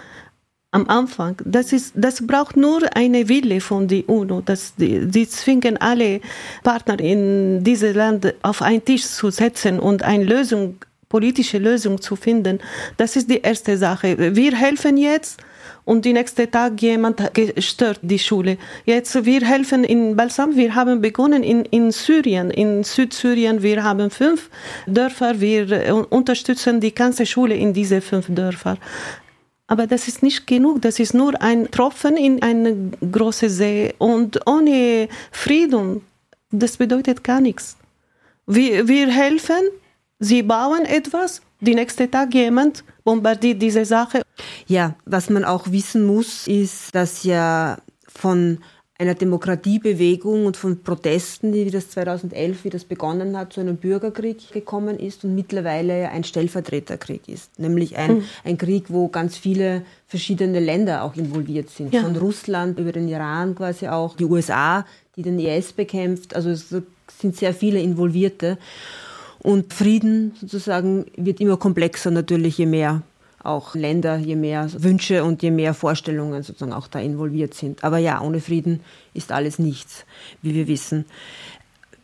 am 0.73 0.87
Anfang. 0.87 1.35
Das, 1.45 1.71
ist, 1.71 1.93
das 1.95 2.25
braucht 2.25 2.57
nur 2.57 2.81
eine 2.95 3.29
Wille 3.29 3.61
von 3.61 3.87
der 3.87 4.07
UNO. 4.09 4.41
Das, 4.41 4.75
die, 4.75 5.05
die 5.05 5.27
zwingen 5.27 5.77
alle 5.77 6.19
Partner 6.63 6.99
in 6.99 7.63
diesem 7.63 7.95
Land 7.95 8.33
auf 8.41 8.61
einen 8.61 8.83
Tisch 8.83 9.05
zu 9.05 9.29
setzen 9.29 9.79
und 9.79 10.03
eine 10.03 10.23
Lösung, 10.23 10.77
politische 11.09 11.59
Lösung 11.59 12.01
zu 12.01 12.15
finden. 12.15 12.59
Das 12.97 13.15
ist 13.15 13.29
die 13.29 13.41
erste 13.41 13.77
Sache. 13.77 14.35
Wir 14.35 14.55
helfen 14.55 14.97
jetzt 14.97 15.39
und 15.85 16.05
die 16.05 16.13
nächste 16.13 16.49
Tag 16.49 16.81
jemand 16.81 17.21
stört 17.57 17.99
die 18.01 18.19
Schule. 18.19 18.57
Jetzt 18.85 19.25
wir 19.25 19.41
helfen 19.41 19.83
in 19.83 20.15
Balsam. 20.15 20.55
Wir 20.55 20.73
haben 20.75 21.01
begonnen 21.01 21.43
in, 21.43 21.65
in 21.65 21.91
Syrien, 21.91 22.49
in 22.49 22.83
Südsyrien. 22.83 23.61
Wir 23.61 23.83
haben 23.83 24.09
fünf 24.09 24.49
Dörfer. 24.87 25.39
Wir 25.41 25.71
äh, 25.71 25.91
unterstützen 25.91 26.79
die 26.79 26.95
ganze 26.95 27.25
Schule 27.25 27.55
in 27.55 27.73
diese 27.73 27.99
fünf 28.01 28.27
Dörfer. 28.29 28.77
Aber 29.67 29.87
das 29.87 30.07
ist 30.07 30.23
nicht 30.23 30.45
genug. 30.45 30.81
Das 30.81 30.99
ist 30.99 31.13
nur 31.13 31.41
ein 31.41 31.71
Tropfen 31.71 32.17
in 32.17 32.41
eine 32.41 32.91
große 33.11 33.49
See. 33.49 33.93
Und 33.97 34.39
ohne 34.45 35.07
Frieden, 35.31 36.01
das 36.51 36.77
bedeutet 36.77 37.23
gar 37.23 37.41
nichts. 37.41 37.77
Wir, 38.45 38.87
wir 38.87 39.07
helfen, 39.09 39.61
sie 40.19 40.43
bauen 40.43 40.85
etwas, 40.85 41.41
die 41.61 41.75
nächste 41.75 42.11
Tag 42.11 42.33
jemand 42.33 42.83
bombardiert 43.05 43.61
diese 43.61 43.85
Sache. 43.85 44.21
Ja, 44.67 44.95
was 45.05 45.29
man 45.29 45.45
auch 45.45 45.71
wissen 45.71 46.05
muss, 46.05 46.47
ist, 46.47 46.93
dass 46.93 47.23
ja 47.23 47.77
von 48.07 48.59
einer 49.03 49.15
Demokratiebewegung 49.15 50.45
und 50.45 50.57
von 50.57 50.81
Protesten, 50.81 51.53
wie 51.53 51.69
das 51.69 51.89
2011, 51.89 52.63
wie 52.63 52.69
das 52.69 52.85
begonnen 52.85 53.37
hat, 53.37 53.53
zu 53.53 53.61
einem 53.61 53.77
Bürgerkrieg 53.77 54.51
gekommen 54.51 54.97
ist 54.97 55.23
und 55.23 55.35
mittlerweile 55.35 56.09
ein 56.09 56.23
Stellvertreterkrieg 56.23 57.27
ist. 57.27 57.59
Nämlich 57.59 57.97
ein, 57.97 58.15
mhm. 58.15 58.23
ein 58.43 58.57
Krieg, 58.57 58.85
wo 58.87 59.09
ganz 59.09 59.37
viele 59.37 59.83
verschiedene 60.07 60.59
Länder 60.59 61.03
auch 61.03 61.15
involviert 61.15 61.69
sind. 61.69 61.93
Ja. 61.93 62.01
Von 62.01 62.15
Russland 62.15 62.79
über 62.79 62.91
den 62.91 63.07
Iran 63.07 63.55
quasi 63.55 63.87
auch, 63.87 64.15
die 64.15 64.25
USA, 64.25 64.85
die 65.15 65.21
den 65.21 65.37
IS 65.37 65.73
bekämpft. 65.73 66.35
Also 66.35 66.49
es 66.49 66.73
sind 67.19 67.35
sehr 67.35 67.53
viele 67.53 67.79
Involvierte. 67.79 68.57
Und 69.39 69.73
Frieden 69.73 70.33
sozusagen 70.39 71.05
wird 71.17 71.41
immer 71.41 71.57
komplexer 71.57 72.11
natürlich, 72.11 72.57
je 72.57 72.65
mehr 72.65 73.01
auch 73.43 73.75
Länder, 73.75 74.17
je 74.17 74.35
mehr 74.35 74.69
Wünsche 74.81 75.23
und 75.23 75.43
je 75.43 75.51
mehr 75.51 75.73
Vorstellungen 75.73 76.43
sozusagen 76.43 76.73
auch 76.73 76.87
da 76.87 76.99
involviert 76.99 77.53
sind. 77.53 77.83
Aber 77.83 77.97
ja, 77.97 78.21
ohne 78.21 78.39
Frieden 78.39 78.79
ist 79.13 79.31
alles 79.31 79.59
nichts, 79.59 80.05
wie 80.41 80.53
wir 80.53 80.67
wissen. 80.67 81.05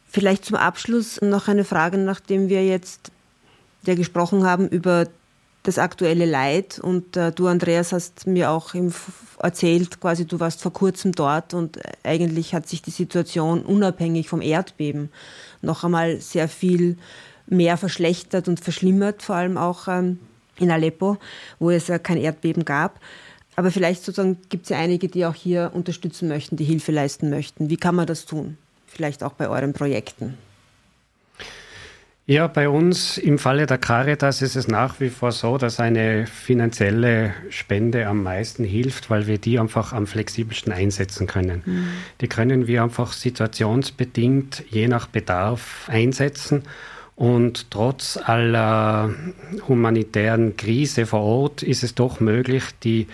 Vielleicht 0.08 0.46
zum 0.46 0.58
Abschluss 0.58 1.22
noch 1.22 1.48
eine 1.48 1.64
Frage, 1.64 1.98
nachdem 1.98 2.50
wir 2.50 2.66
jetzt 2.66 3.12
ja 3.86 3.96
gesprochen 3.96 4.44
haben 4.44 4.68
über 4.68 5.08
das 5.64 5.78
aktuelle 5.78 6.26
Leid 6.26 6.80
und 6.80 7.18
äh, 7.18 7.32
du, 7.32 7.48
Andreas, 7.48 7.92
hast 7.92 8.28
mir 8.28 8.50
auch 8.50 8.74
erzählt, 9.40 10.00
quasi 10.00 10.26
du 10.26 10.40
warst 10.40 10.62
vor 10.62 10.74
kurzem 10.74 11.12
dort 11.12 11.54
und 11.54 11.80
eigentlich 12.04 12.54
hat 12.54 12.68
sich 12.68 12.82
die 12.82 12.92
Situation 12.92 13.62
unabhängig 13.62 14.30
vom 14.30 14.42
Erdbeben 14.42 15.10
noch 15.62 15.84
einmal 15.84 16.22
sehr 16.22 16.48
viel 16.48 16.98
mehr 17.46 17.78
verschlechtert 17.78 18.48
und 18.48 18.60
verschlimmert, 18.60 19.22
vor 19.22 19.36
allem 19.36 19.58
auch 19.58 19.88
ähm, 19.88 20.20
in 20.60 20.72
Aleppo, 20.72 21.18
wo 21.60 21.72
es 21.72 21.88
ja 21.88 22.00
kein 22.00 22.18
Erdbeben 22.18 22.66
gab. 22.66 23.00
Aber 23.56 23.72
vielleicht 23.72 24.04
sozusagen 24.04 24.38
gibt 24.50 24.64
es 24.64 24.70
ja 24.70 24.78
einige, 24.78 25.08
die 25.10 25.26
auch 25.26 25.36
hier 25.36 25.72
unterstützen 25.74 26.30
möchten, 26.30 26.56
die 26.56 26.64
Hilfe 26.64 26.92
leisten 26.92 27.30
möchten. 27.30 27.70
Wie 27.70 27.78
kann 27.78 27.96
man 27.96 28.08
das 28.08 28.26
tun? 28.26 28.58
Vielleicht 28.88 29.24
auch 29.24 29.34
bei 29.34 29.50
euren 29.50 29.74
Projekten. 29.74 30.38
Ja, 32.30 32.46
bei 32.46 32.70
uns 32.70 33.18
im 33.18 33.40
Falle 33.40 33.66
der 33.66 33.80
Caritas 33.80 34.44
ist 34.44 34.56
es 34.56 34.68
nach 34.68 35.00
wie 35.00 35.10
vor 35.10 35.32
so, 35.32 35.58
dass 35.58 35.80
eine 35.80 36.28
finanzielle 36.28 37.34
Spende 37.50 38.06
am 38.06 38.22
meisten 38.22 38.64
hilft, 38.64 39.10
weil 39.10 39.26
wir 39.26 39.40
die 39.40 39.58
einfach 39.58 39.94
am 39.94 40.06
flexibelsten 40.06 40.72
einsetzen 40.72 41.26
können. 41.26 41.64
Mhm. 41.66 41.88
Die 42.22 42.28
können 42.28 42.68
wir 42.68 42.84
einfach 42.84 43.14
situationsbedingt 43.14 44.64
je 44.70 44.88
nach 44.88 45.08
Bedarf 45.08 45.90
einsetzen. 45.90 46.66
Und 47.20 47.70
trotz 47.70 48.16
aller 48.16 49.14
humanitären 49.68 50.56
Krise 50.56 51.06
vor 51.06 51.20
Ort 51.20 51.64
ist 51.64 51.84
es 51.84 51.94
doch 51.94 52.22
möglich, 52.22 52.64
die 52.82 53.08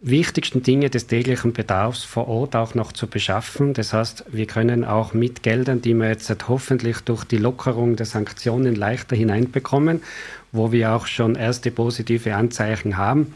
wichtigsten 0.00 0.64
Dinge 0.64 0.90
des 0.90 1.06
täglichen 1.06 1.52
Bedarfs 1.52 2.02
vor 2.02 2.26
Ort 2.26 2.56
auch 2.56 2.74
noch 2.74 2.90
zu 2.90 3.06
beschaffen. 3.06 3.72
Das 3.72 3.92
heißt, 3.92 4.24
wir 4.32 4.46
können 4.46 4.84
auch 4.84 5.14
mit 5.14 5.44
Geldern, 5.44 5.80
die 5.80 5.94
wir 5.94 6.08
jetzt 6.08 6.48
hoffentlich 6.48 7.02
durch 7.02 7.22
die 7.22 7.36
Lockerung 7.36 7.94
der 7.94 8.06
Sanktionen 8.06 8.74
leichter 8.74 9.14
hineinbekommen, 9.14 10.02
wo 10.50 10.72
wir 10.72 10.90
auch 10.90 11.06
schon 11.06 11.36
erste 11.36 11.70
positive 11.70 12.34
Anzeichen 12.34 12.96
haben, 12.96 13.32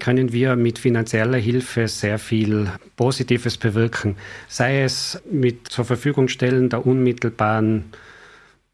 können 0.00 0.32
wir 0.32 0.56
mit 0.56 0.78
finanzieller 0.78 1.36
Hilfe 1.36 1.86
sehr 1.88 2.18
viel 2.18 2.70
Positives 2.96 3.58
bewirken. 3.58 4.16
Sei 4.48 4.84
es 4.84 5.20
mit 5.30 5.68
zur 5.68 5.84
Verfügung 5.84 6.28
stellen 6.28 6.70
der 6.70 6.86
unmittelbaren 6.86 7.92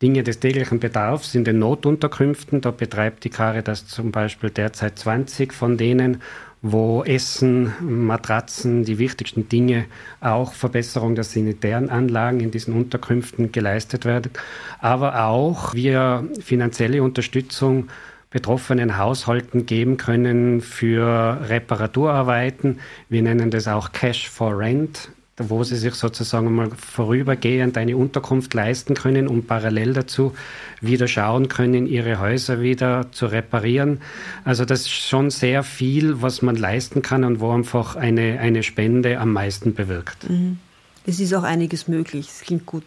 Dinge 0.03 0.23
des 0.23 0.41
täglichen 0.41 0.81
Bedarfs 0.81 1.35
in 1.35 1.45
den 1.45 1.59
Notunterkünften. 1.59 2.61
Da 2.63 2.71
betreibt 2.71 3.25
die 3.25 3.31
Caritas 3.31 3.87
zum 3.87 4.13
Beispiel 4.13 4.51
derzeit 4.51 4.99
20 4.99 5.53
von 5.53 5.77
denen, 5.77 6.23
wo 6.63 7.03
Essen, 7.05 7.73
Matratzen, 7.81 8.85
die 8.85 8.99
wichtigsten 8.99 9.49
Dinge, 9.49 9.87
auch 10.21 10.53
Verbesserung 10.55 11.15
der 11.15 11.25
sanitären 11.25 11.91
Anlagen 11.91 12.41
in 12.41 12.51
diesen 12.51 12.75
Unterkünften 12.75 13.53
geleistet 13.53 14.05
werden. 14.05 14.31
Aber 14.79 15.25
auch 15.27 15.75
wir 15.75 16.29
finanzielle 16.43 17.03
Unterstützung 17.03 17.89
betroffenen 18.31 18.97
Haushalten 18.97 19.67
geben 19.67 19.97
können 19.97 20.61
für 20.61 21.41
Reparaturarbeiten. 21.49 22.79
Wir 23.09 23.23
nennen 23.23 23.51
das 23.51 23.69
auch 23.69 23.93
Cash 23.93 24.31
for 24.31 24.57
Rent. 24.57 25.11
Wo 25.49 25.65
sie 25.65 25.77
sich 25.77 25.95
sozusagen 25.95 26.55
mal 26.55 26.71
vorübergehend 26.71 27.79
eine 27.79 27.97
Unterkunft 27.97 28.53
leisten 28.55 28.95
können 28.95 29.27
und 29.27 29.47
parallel 29.47 29.95
dazu 29.95 30.35
wieder 30.81 31.09
schauen 31.09 31.49
können, 31.49 31.87
ihre 31.87 32.21
Häuser 32.21 32.61
wieder 32.61 33.11
zu 33.13 33.27
reparieren. 33.27 34.01
Also 34.45 34.65
das 34.65 34.83
ist 34.83 34.91
schon 34.91 35.31
sehr 35.31 35.63
viel, 35.63 36.23
was 36.23 36.43
man 36.43 36.57
leisten 36.57 37.03
kann 37.03 37.25
und 37.25 37.41
wo 37.41 37.51
einfach 37.51 37.97
eine, 37.97 38.39
eine 38.41 38.63
Spende 38.63 39.19
am 39.19 39.33
meisten 39.33 39.75
bewirkt. 39.75 40.29
Mhm. 40.29 40.59
Es 41.07 41.19
ist 41.19 41.35
auch 41.35 41.43
einiges 41.43 41.89
möglich. 41.89 42.29
Es 42.29 42.43
klingt 42.43 42.67
gut 42.67 42.85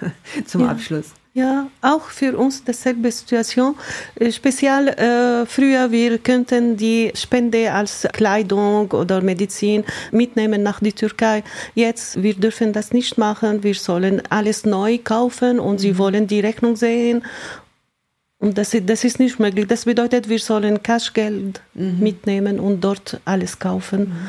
zum 0.46 0.62
ja. 0.62 0.68
Abschluss. 0.68 1.12
Ja, 1.36 1.68
auch 1.82 2.04
für 2.04 2.34
uns 2.38 2.64
dasselbe 2.64 3.12
Situation. 3.12 3.74
Äh, 4.14 4.32
speziell 4.32 4.88
äh, 4.88 5.44
früher, 5.44 5.90
wir 5.90 6.16
könnten 6.16 6.78
die 6.78 7.12
Spende 7.14 7.74
als 7.74 8.08
Kleidung 8.14 8.90
oder 8.92 9.20
Medizin 9.20 9.84
mitnehmen 10.12 10.62
nach 10.62 10.80
die 10.80 10.94
Türkei. 10.94 11.44
Jetzt, 11.74 12.22
wir 12.22 12.32
dürfen 12.32 12.72
das 12.72 12.94
nicht 12.94 13.18
machen. 13.18 13.62
Wir 13.62 13.74
sollen 13.74 14.22
alles 14.30 14.64
neu 14.64 14.96
kaufen 14.96 15.60
und 15.60 15.78
sie 15.78 15.92
mhm. 15.92 15.98
wollen 15.98 16.26
die 16.26 16.40
Rechnung 16.40 16.74
sehen. 16.74 17.22
Und 18.38 18.56
das, 18.56 18.74
das 18.86 19.04
ist 19.04 19.18
nicht 19.18 19.38
möglich. 19.38 19.66
Das 19.66 19.84
bedeutet, 19.84 20.30
wir 20.30 20.38
sollen 20.38 20.82
Cashgeld 20.82 21.60
mhm. 21.74 21.98
mitnehmen 22.00 22.58
und 22.58 22.80
dort 22.80 23.20
alles 23.26 23.58
kaufen. 23.58 24.00
Mhm. 24.00 24.28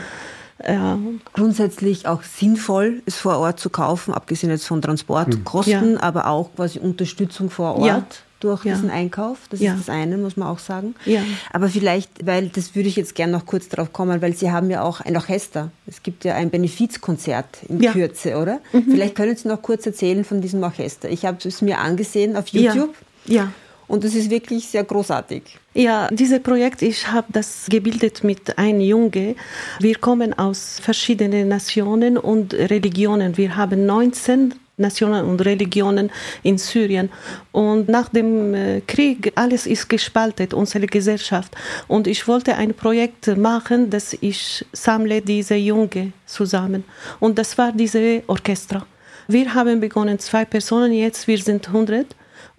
Ja. 0.65 0.97
Grundsätzlich 1.33 2.07
auch 2.07 2.23
sinnvoll, 2.23 3.01
es 3.05 3.15
vor 3.15 3.37
Ort 3.37 3.59
zu 3.59 3.69
kaufen, 3.69 4.13
abgesehen 4.13 4.49
jetzt 4.49 4.65
von 4.65 4.81
Transportkosten, 4.81 5.93
ja. 5.93 6.01
aber 6.01 6.27
auch 6.27 6.55
quasi 6.55 6.79
Unterstützung 6.79 7.49
vor 7.49 7.75
Ort. 7.75 7.85
Ja 7.85 8.03
durch 8.39 8.65
ja. 8.65 8.75
diesen 8.75 8.89
Einkauf. 8.89 9.39
Das 9.49 9.59
ja. 9.59 9.73
ist 9.73 9.87
das 9.87 9.89
eine, 9.89 10.17
muss 10.17 10.37
man 10.37 10.47
auch 10.47 10.59
sagen. 10.59 10.95
Ja. 11.05 11.21
Aber 11.51 11.69
vielleicht, 11.69 12.25
weil 12.25 12.49
das 12.49 12.75
würde 12.75 12.89
ich 12.89 12.95
jetzt 12.95 13.15
gerne 13.15 13.33
noch 13.33 13.45
kurz 13.45 13.69
darauf 13.69 13.93
kommen, 13.93 14.21
weil 14.21 14.33
Sie 14.33 14.51
haben 14.51 14.69
ja 14.69 14.83
auch 14.83 15.01
ein 15.01 15.15
Orchester. 15.15 15.71
Es 15.85 16.03
gibt 16.03 16.23
ja 16.23 16.35
ein 16.35 16.49
Benefizkonzert 16.49 17.63
in 17.67 17.81
Kürze, 17.81 18.37
oder? 18.37 18.59
Mhm. 18.73 18.91
Vielleicht 18.91 19.15
können 19.15 19.35
Sie 19.35 19.47
noch 19.47 19.61
kurz 19.61 19.85
erzählen 19.85 20.23
von 20.23 20.41
diesem 20.41 20.61
Orchester. 20.63 21.09
Ich 21.09 21.25
habe 21.25 21.37
es 21.47 21.61
mir 21.61 21.79
angesehen 21.79 22.35
auf 22.35 22.47
YouTube. 22.49 22.93
Ja. 23.25 23.51
Und 23.87 24.03
es 24.03 24.15
ist 24.15 24.29
wirklich 24.29 24.67
sehr 24.67 24.83
großartig. 24.83 25.43
Ja, 25.73 26.09
dieses 26.11 26.41
Projekt, 26.41 26.81
ich 26.81 27.07
habe 27.07 27.27
das 27.31 27.67
gebildet 27.69 28.23
mit 28.23 28.57
einem 28.57 28.81
Junge. 28.81 29.35
Wir 29.79 29.95
kommen 29.95 30.37
aus 30.37 30.79
verschiedenen 30.81 31.47
Nationen 31.47 32.17
und 32.17 32.53
Religionen. 32.53 33.37
Wir 33.37 33.55
haben 33.55 33.85
19 33.85 34.53
Nationen 34.77 35.25
und 35.25 35.43
Religionen 35.43 36.11
in 36.43 36.57
Syrien. 36.57 37.09
Und 37.51 37.89
nach 37.89 38.09
dem 38.09 38.53
äh, 38.53 38.81
Krieg, 38.81 39.31
alles 39.35 39.65
ist 39.65 39.89
gespalten, 39.89 40.53
unsere 40.53 40.85
Gesellschaft. 40.85 41.55
Und 41.87 42.07
ich 42.07 42.27
wollte 42.27 42.55
ein 42.55 42.73
Projekt 42.73 43.35
machen, 43.37 43.89
dass 43.89 44.15
ich 44.21 44.65
sammle 44.71 45.21
diese 45.21 45.55
Junge 45.55 46.13
zusammen. 46.25 46.83
Und 47.19 47.39
das 47.39 47.57
war 47.57 47.71
diese 47.71 48.21
Orchester. 48.27 48.85
Wir 49.27 49.53
haben 49.53 49.79
begonnen, 49.79 50.19
zwei 50.19 50.45
Personen, 50.45 50.93
jetzt 50.93 51.27
wir 51.27 51.39
sind 51.39 51.67
100. 51.67 52.05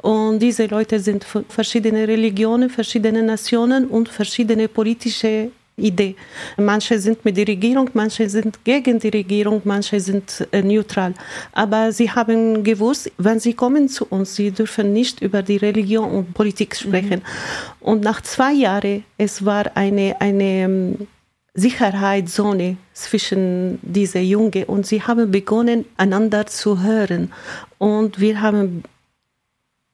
Und 0.02 0.38
diese 0.38 0.66
Leute 0.66 1.00
sind 1.00 1.24
von 1.24 1.44
verschiedenen 1.48 2.04
Religionen, 2.04 2.70
verschiedenen 2.70 3.26
Nationen 3.26 3.86
und 3.86 4.08
verschiedene 4.08 4.68
politische 4.68 5.50
Idee. 5.78 6.16
Manche 6.56 6.98
sind 6.98 7.24
mit 7.24 7.36
der 7.36 7.46
Regierung, 7.46 7.88
manche 7.94 8.28
sind 8.28 8.64
gegen 8.64 8.98
die 8.98 9.08
Regierung, 9.08 9.62
manche 9.64 10.00
sind 10.00 10.46
äh, 10.50 10.62
neutral. 10.62 11.14
Aber 11.52 11.92
sie 11.92 12.10
haben 12.10 12.64
gewusst, 12.64 13.10
wenn 13.16 13.40
sie 13.40 13.54
kommen 13.54 13.88
zu 13.88 14.04
uns, 14.06 14.34
sie 14.34 14.50
dürfen 14.50 14.92
nicht 14.92 15.22
über 15.22 15.42
die 15.42 15.56
Religion 15.56 16.10
und 16.10 16.34
Politik 16.34 16.76
sprechen. 16.76 17.20
Mhm. 17.20 17.80
Und 17.80 18.02
nach 18.02 18.20
zwei 18.22 18.52
Jahren, 18.52 19.04
es 19.16 19.44
war 19.44 19.76
eine, 19.76 20.20
eine 20.20 20.44
ähm, 20.44 21.06
Sicherheitszone 21.54 22.76
zwischen 22.92 23.78
diese 23.82 24.20
Jungen 24.20 24.64
und 24.64 24.86
sie 24.86 25.02
haben 25.02 25.30
begonnen, 25.30 25.84
einander 25.96 26.46
zu 26.46 26.82
hören. 26.82 27.32
Und 27.78 28.20
wir 28.20 28.40
haben 28.40 28.84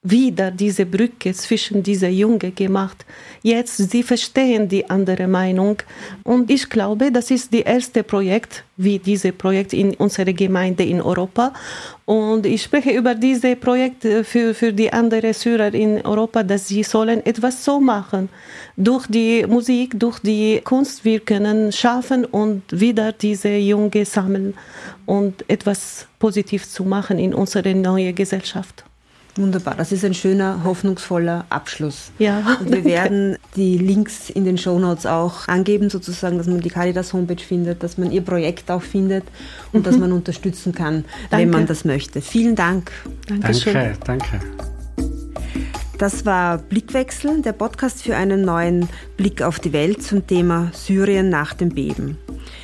wieder 0.05 0.51
diese 0.51 0.85
Brücke 0.85 1.33
zwischen 1.33 1.83
dieser 1.83 2.11
Jungen 2.11 2.55
gemacht. 2.55 3.07
Jetzt, 3.43 3.91
sie 3.91 4.03
verstehen 4.03 4.69
die 4.69 4.89
andere 4.89 5.27
Meinung. 5.27 5.79
Und 6.23 6.51
ich 6.51 6.69
glaube, 6.69 7.11
das 7.11 7.31
ist 7.31 7.53
das 7.55 7.63
erste 7.63 8.03
Projekt, 8.03 8.65
wie 8.77 8.99
dieses 8.99 9.33
Projekt 9.33 9.73
in 9.73 9.95
unserer 9.95 10.35
Gemeinde 10.35 10.85
in 10.85 11.01
Europa. 11.01 11.55
Und 12.05 12.45
ich 12.45 12.63
spreche 12.63 12.91
über 12.91 13.15
dieses 13.15 13.57
Projekt 13.59 14.03
für, 14.03 14.53
für 14.53 14.75
die 14.75 14.93
anderen 14.93 15.33
Syrer 15.33 15.73
in 15.73 16.05
Europa, 16.05 16.43
dass 16.43 16.69
sie 16.69 16.83
sollen 16.83 17.25
etwas 17.25 17.65
so 17.65 17.81
machen. 17.81 18.29
Durch 18.77 19.07
die 19.07 19.47
Musik, 19.47 19.99
durch 19.99 20.19
die 20.19 20.61
Kunst, 20.63 21.03
wir 21.07 21.21
können 21.21 21.73
schaffen 21.73 22.27
und 22.27 22.63
wieder 22.71 23.13
diese 23.13 23.57
Jungen 23.57 24.05
sammeln 24.05 24.53
und 25.07 25.49
etwas 25.49 26.07
positiv 26.19 26.69
zu 26.69 26.85
machen 26.85 27.19
in 27.19 27.33
unserer 27.33 27.73
neuen 27.73 28.15
Gesellschaft. 28.15 28.85
Wunderbar, 29.37 29.75
das 29.77 29.91
ist 29.91 30.05
ein 30.05 30.15
schöner, 30.15 30.63
hoffnungsvoller 30.63 31.45
Abschluss. 31.51 32.13
Ja. 32.19 32.59
Und 32.61 32.71
wir 32.73 32.85
werden 32.85 33.37
die 33.57 33.79
Links 33.79 34.31
in 34.31 34.45
den 34.45 34.59
Shownotes 34.59 35.07
auch 35.07 35.49
angeben, 35.49 35.91
sozusagen, 35.91 36.39
dass 36.39 36.47
man 36.47 36.61
die 36.61 36.71
Caritas 36.71 37.13
Homepage 37.13 37.43
findet, 37.43 37.83
dass 37.83 37.99
man 37.99 38.13
ihr 38.13 38.23
Projekt 38.23 38.71
auch 38.71 38.83
findet 38.83 39.25
und 39.73 39.81
mhm. 39.81 39.85
dass 39.85 39.99
man 39.99 40.13
unterstützen 40.13 40.73
kann, 40.73 41.05
danke. 41.31 41.43
wenn 41.43 41.51
man 41.51 41.67
das 41.67 41.85
möchte. 41.85 42.21
Vielen 42.21 42.55
Dank. 42.55 42.93
Dankeschön. 43.27 43.75
Danke, 43.75 43.99
danke. 44.05 44.74
Das 45.99 46.27
war 46.27 46.59
Blickwechsel, 46.59 47.41
der 47.43 47.53
Podcast 47.53 48.03
für 48.03 48.17
einen 48.17 48.43
neuen 48.43 48.89
Blick 49.17 49.43
auf 49.43 49.61
die 49.61 49.73
Welt 49.73 50.03
zum 50.03 50.27
Thema 50.27 50.71
Syrien 50.75 51.29
nach 51.29 51.55
dem 51.55 51.69
Beben. 51.69 52.19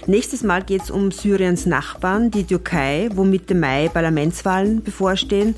Nächstes 0.07 0.43
Mal 0.43 0.65
geht 0.65 0.83
es 0.83 0.91
um 0.91 1.13
Syriens 1.13 1.65
Nachbarn, 1.65 2.33
die 2.33 2.45
Türkei, 2.45 3.09
wo 3.15 3.23
Mitte 3.23 3.55
Mai 3.55 3.89
Parlamentswahlen 3.89 4.83
bevorstehen. 4.83 5.55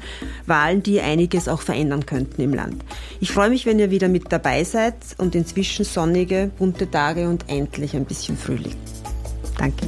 Wahlen, 0.46 0.82
die 0.82 1.00
einiges 1.00 1.48
auch 1.48 1.62
verändern 1.62 2.04
könnten 2.04 2.42
im 2.42 2.52
Land. 2.52 2.84
Ich 3.20 3.32
freue 3.32 3.48
mich, 3.48 3.64
wenn 3.64 3.78
ihr 3.78 3.90
wieder 3.90 4.08
mit 4.08 4.30
dabei 4.30 4.64
seid 4.64 4.94
und 5.16 5.34
inzwischen 5.34 5.86
sonnige, 5.86 6.50
bunte 6.58 6.90
Tage 6.90 7.28
und 7.28 7.48
endlich 7.48 7.96
ein 7.96 8.04
bisschen 8.04 8.36
Frühling. 8.36 8.76
Danke. 9.56 9.86